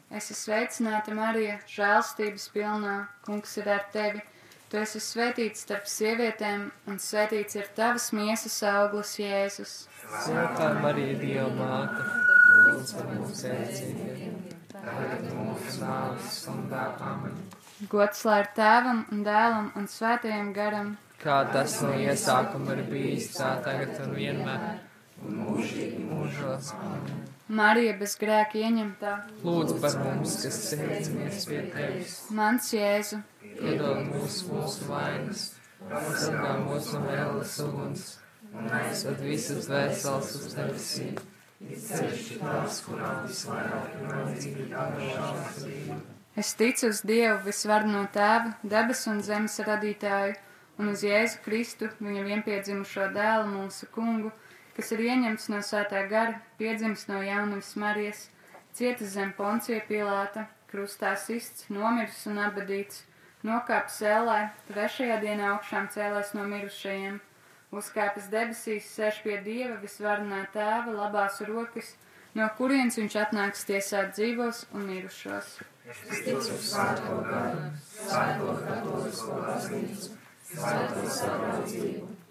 Es 0.07 0.29
esmu 0.31 0.37
sveicināta, 0.39 1.13
Marija, 1.17 1.57
žēlstības 1.67 2.47
pilnā. 2.53 2.95
Kungs 3.25 3.57
ir 3.59 3.69
ar 3.73 3.85
tevi. 3.93 4.23
Tu 4.67 4.79
esi 4.81 4.99
svētīts 4.99 5.61
starp 5.63 5.85
sievietēm, 5.87 6.65
un 6.91 6.97
svētīts 6.99 7.55
ir 7.55 7.67
tavas 7.75 8.09
miesas 8.15 8.57
auglis, 8.67 9.13
Jēzus. 9.19 9.75
Svētā 10.25 10.73
Marija, 10.83 11.15
Dieva 11.21 11.47
māte, 11.55 12.03
lūdz 12.65 12.95
par 12.97 13.07
mums 13.13 13.43
grēciniekiem, 13.47 14.35
tagad 14.73 15.23
un 15.29 15.45
mūsu 15.45 15.79
nāves 15.83 16.41
stundā. 16.41 16.83
Amen. 17.11 17.39
Gods 17.91 18.25
lai 18.27 18.41
ir 18.43 18.51
tēvam 18.57 19.03
un 19.13 19.23
dēlam 19.23 19.71
un 19.79 19.87
svētajam 19.91 20.51
garam. 20.55 20.95
Kā 21.21 21.41
tas 21.53 21.79
no 21.83 21.93
iesākuma 21.95 22.75
ir 22.75 22.83
bijis, 22.91 23.31
tā 23.37 23.55
tagad 23.65 23.99
un 24.03 24.15
vienmēr, 24.19 24.63
mūžīgi 25.31 26.03
mūžos. 26.07 26.73
Marija 27.47 27.93
bez 27.99 28.17
grēka 28.19 28.59
ieņemtā. 28.59 29.13
Lūdzu 29.47 29.77
par 29.83 29.95
mums, 30.03 30.35
kas 30.43 30.57
steidzamies 30.67 31.45
pie 31.47 31.61
tevis, 31.71 32.17
Mans 32.35 32.73
Jēzu, 32.75 33.21
piedod 33.43 34.03
mūsu 34.09 34.51
mūsu 34.51 34.89
vainas, 34.89 35.45
pasargā 35.87 36.57
mūs 36.65 36.91
no 36.95 37.05
ēlas 37.13 37.55
uguns, 37.63 38.05
un 38.51 38.67
aizved 38.81 39.23
visas 39.23 39.69
vēseles 39.71 40.35
uz 40.41 40.57
debesīm. 40.57 41.17
Es 46.37 46.53
ticu 46.59 46.89
uz 46.91 46.99
Dievu 47.01 47.39
visvarno 47.47 48.03
tēvu, 48.13 48.51
debesu 48.75 49.09
un 49.09 49.23
zemes 49.25 49.55
radītāju, 49.65 50.35
un 50.77 50.91
uz 50.91 51.01
Jēzu 51.07 51.41
Kristu, 51.45 51.89
viņa 51.97 52.27
vienpiedzimušo 52.27 53.07
dēlu 53.15 53.47
mūsu 53.55 53.89
kungu, 53.95 54.29
kas 54.77 54.91
ir 54.93 55.01
ieņemts 55.09 55.49
no 55.49 55.59
svētā 55.65 56.03
gara, 56.11 56.37
piedzims 56.59 57.07
no 57.09 57.23
jaunavas 57.25 57.73
Marijas, 57.81 58.27
cietis 58.77 59.15
zem 59.17 59.31
poncija 59.37 59.81
pilāta, 59.89 60.45
krustā 60.69 61.15
sists, 61.17 61.65
nomiris 61.73 62.25
un 62.29 62.37
abadīts, 62.45 63.01
nokāpis 63.47 64.01
ēlē, 64.05 64.39
trešajā 64.69 65.17
dienā 65.23 65.53
augšām 65.55 65.87
cēlēs 65.93 66.33
no 66.37 66.45
mirušajiem, 66.51 67.17
uzkāpis 67.73 68.29
debesīs, 68.33 68.91
sēž 68.93 69.23
pie 69.23 69.39
Dieva 69.45 69.79
visvarnā 69.81 70.43
tēva 70.53 70.93
labās 70.93 71.41
rokas, 71.49 71.95
no 72.37 72.47
kurienes 72.59 72.99
viņš 73.01 73.17
atnāks 73.23 73.65
tiesāt 73.67 74.13
dzīvos 74.13 74.65
un 74.77 74.87
mirušos. 74.91 75.57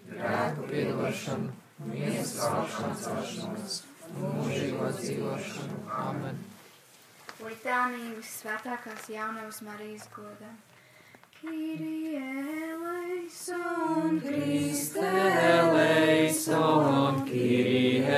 Grēku 0.07 0.67
piedošanu, 0.69 1.49
miesas 1.85 2.39
augšanas 2.49 3.03
celšanos 3.05 3.75
mūžīgo 4.17 4.89
dzīvošanu. 4.97 5.81
Amen. 6.01 6.39
Litānijas 7.37 8.31
svētākās 8.41 9.09
jaunavas 9.13 9.61
Marijas 9.61 10.07
godam. 10.15 10.55
Kyrie 11.37 12.17
eleison, 12.73 14.17
Kriste 14.23 15.05
eleison, 15.51 17.21
Kyrie 17.27 18.09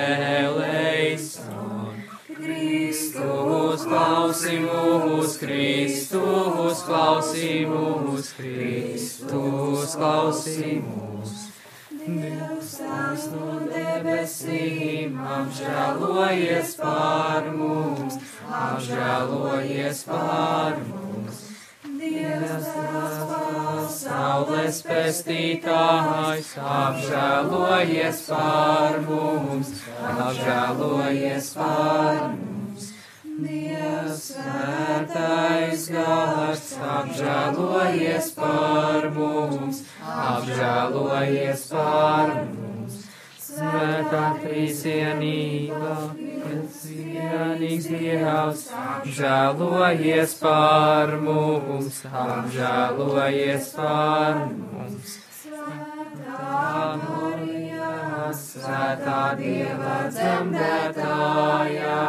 eleison. 0.46 2.00
Kristus 2.30 3.84
klausī 3.84 4.56
mūs, 4.64 5.36
Kristus 5.42 6.86
klausī 6.88 7.52
mūs, 7.68 8.32
Kristus 8.40 10.00
klausī 10.00 10.80
mūs. 10.80 11.49
Dievs 12.00 12.70
tās 12.80 13.24
no 13.34 13.56
debesīm 13.68 15.18
apžēlojies 15.36 16.72
par 16.80 17.50
mums, 17.56 18.16
apžēlojies 18.60 20.04
par 20.08 20.78
mums. 20.92 21.42
Dievs 22.00 22.70
tās 22.76 23.18
pasaules 23.34 24.80
pestītājs, 24.88 26.54
apžēlojies 26.76 28.24
par 28.30 29.02
mums, 29.10 29.74
apžēlojies 30.14 31.52
par 31.60 32.24
mums. 32.38 32.59
Dievs 33.40 34.24
svētais 34.34 35.84
gars, 35.94 36.66
apžēlojies 36.94 38.28
par 38.36 39.08
mums, 39.16 39.84
apžēlojies 40.14 41.64
par 41.72 42.34
mums. 42.50 42.98
Svētā 43.50 44.26
trīsienība, 44.42 45.96
cienīgs 46.80 47.88
Dievs, 47.94 48.66
apžēlojies 48.84 50.36
par 50.44 51.16
mums, 51.24 52.04
apžēlojies 52.26 53.74
par 53.80 54.46
mums. 54.52 55.18
Svētā 55.40 56.86
Marija, 57.04 57.92
Svētā 58.44 59.22
Dieva 59.40 59.98
dzemdētājā, 60.14 62.00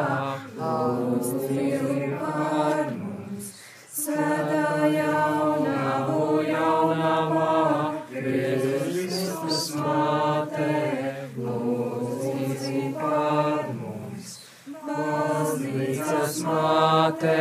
māte. 16.44 17.34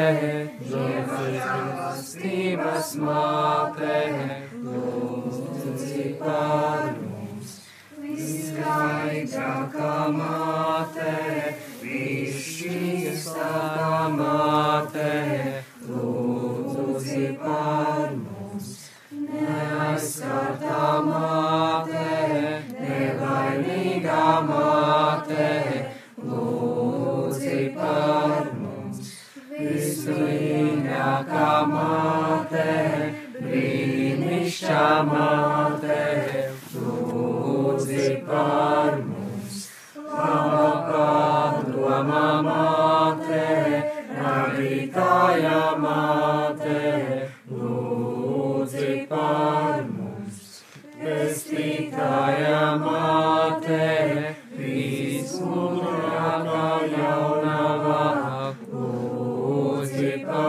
Baznīcas 0.69 2.89
māte, 2.99 3.99
lūdzu 4.65 6.03
par 6.19 6.91
mums. 6.99 7.53
Viskaidrākā 8.03 9.95
māte, 10.17 11.15
višķīstākā 11.81 13.39
māte, 14.15 15.11
lūdzu 15.87 17.25
par 17.39 18.15
mums. 18.15 18.69
Neaizskartā 19.19 20.87
māte, 21.07 22.07
nevainīgā 22.79 24.25
māte, 24.49 25.49
lūdzi 26.23 27.61
par 27.77 28.49
mums. 28.61 29.13
Vismīļākā 29.59 31.51
māte, 31.75 32.67
brīnišķā 33.37 34.89
māte, 35.13 36.01
lūdzi 36.75 38.09
par 38.27 38.91
mums. 38.97 39.08
Labākā 41.99 41.99
domā 41.99 42.39
māte, 42.45 43.39
radītāja 44.19 45.63
māte, 45.83 46.83
lūdzi 47.51 48.93
par 49.09 49.81
mums. 49.83 50.39
Pestītāja 51.01 52.61
māte, 52.85 53.89
vismūžākā 54.55 56.63
jaunavā, 56.95 58.07
lūdzi 58.71 60.13
par 60.23 60.48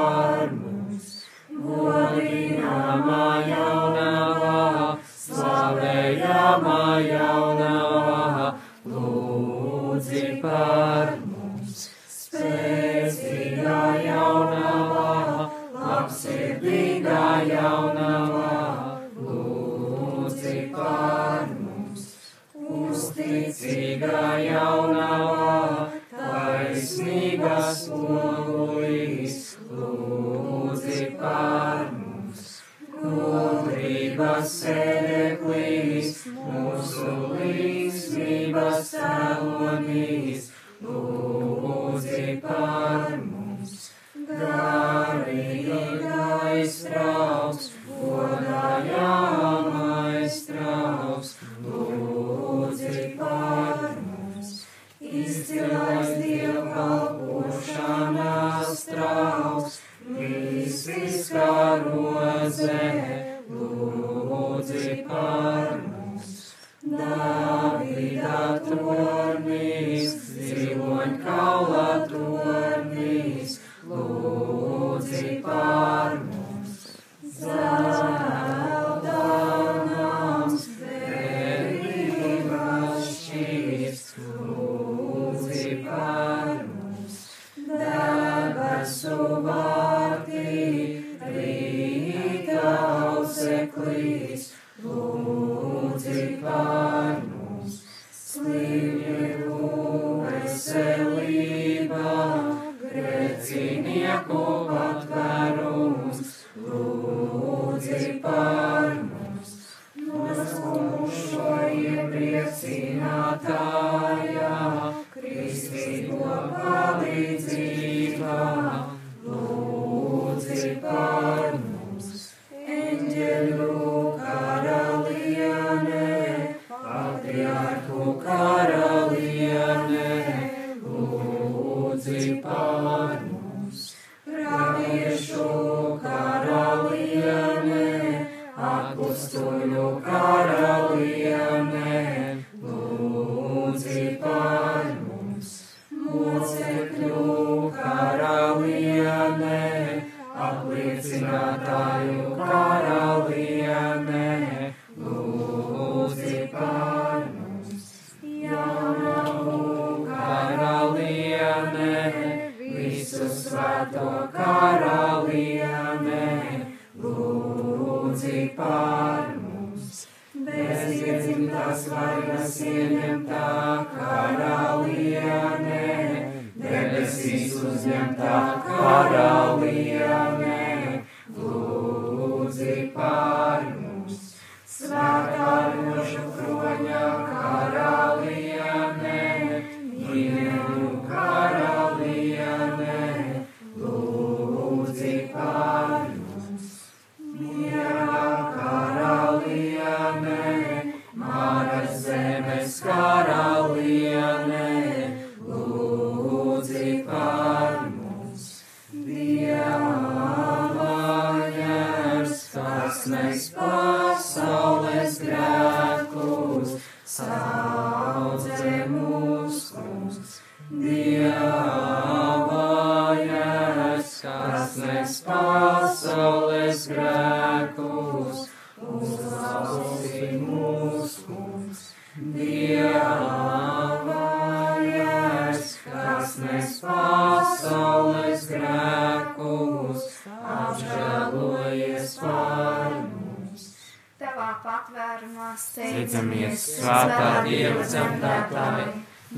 patvērumā 244.80 245.50
Steidzamies, 245.60 246.62
svētā 246.78 247.42
Dieva 247.44 247.84
dzemdētāji, 247.84 248.86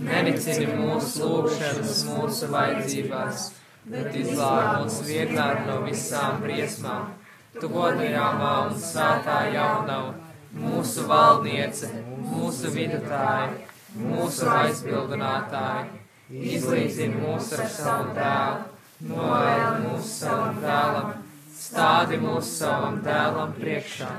nenicini 0.07 0.77
mūsu 0.79 1.27
lūgšanas, 1.27 2.03
mūsu 2.11 2.51
vajadzībās, 2.53 3.49
bet 3.91 4.19
izglāb 4.21 4.85
mūs 4.85 5.01
vienmēr 5.09 5.65
no 5.67 5.81
visām 5.87 6.39
briesmām. 6.45 7.11
Tu 7.59 7.69
godējāmā 7.73 8.53
un 8.69 8.79
svētā 8.81 9.41
jaunava, 9.53 10.15
mūsu 10.63 11.07
valdniece, 11.11 11.91
mūsu 12.23 12.71
vidutāja, 12.77 13.51
mūsu 13.99 14.49
aizbildinātāja, 14.53 15.89
izlīdzini 16.31 17.19
mūs 17.19 17.51
ar 17.59 17.67
savu 17.73 18.15
dēlu, 18.17 18.69
novēl 19.11 19.83
mūs 19.89 20.15
savam 20.23 20.63
dēlam, 20.63 21.17
stādi 21.63 22.21
mūs 22.23 22.55
savam 22.63 23.03
dēlam 23.05 23.53
priekšā, 23.59 24.13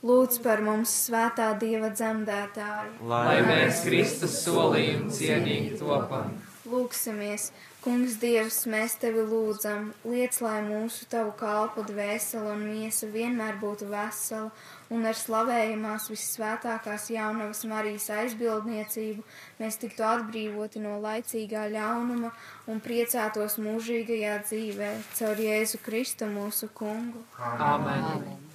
Lūdz 0.00 0.38
par 0.40 0.62
mums 0.64 0.92
svētā 1.06 1.50
Dieva 1.60 1.90
dzemdētāju. 1.92 3.00
lai 3.04 3.40
mēs 3.44 3.82
Kristus 3.84 4.38
solījumu 4.46 5.12
cienīgi 5.12 5.76
topam. 5.80 6.32
Lūksimies, 6.70 7.50
Kungs 7.80 8.18
Dievs, 8.20 8.66
mēs 8.68 8.98
tevi 9.00 9.22
lūdzam, 9.24 9.86
liec, 10.04 10.36
lai 10.44 10.58
mūsu 10.66 11.06
tavu 11.08 11.30
kalpu 11.36 11.80
dvēsele 11.88 12.50
un 12.52 12.66
miesa 12.68 13.08
vienmēr 13.08 13.56
būtu 13.62 13.88
vesela 13.88 14.50
un 14.92 15.06
ar 15.08 15.16
slavējumās 15.16 16.10
vissvētākās 16.12 17.08
jaunavas 17.14 17.64
Marijas 17.70 18.10
aizbildniecību 18.18 19.24
mēs 19.62 19.80
tiktu 19.80 20.04
atbrīvoti 20.04 20.84
no 20.84 20.98
laicīgā 21.00 21.70
ļaunuma 21.72 22.34
un 22.68 22.84
priecātos 22.84 23.56
mūžīgajā 23.64 24.36
dzīvē 24.44 24.92
caur 25.16 25.44
Jēzu 25.48 25.80
Kristu 25.84 26.28
mūsu 26.28 26.68
kungu. 26.76 27.24
Amen. 27.40 28.49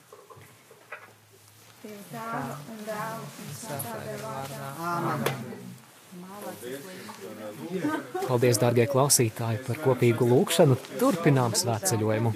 Pie 1.86 1.96
tēva 2.10 2.56
un 2.74 2.80
dēla 2.82 3.18
un 3.22 3.50
svētā 3.54 3.98
deva 4.02 4.30
vārdā. 4.34 4.62
Paldies, 8.26 8.58
dārgie 8.64 8.88
klausītāji, 8.90 9.60
par 9.68 9.82
kopīgu 9.84 10.26
lūgšanu. 10.32 10.80
Turpinām 10.98 11.54
svētceļojumu. 11.60 12.32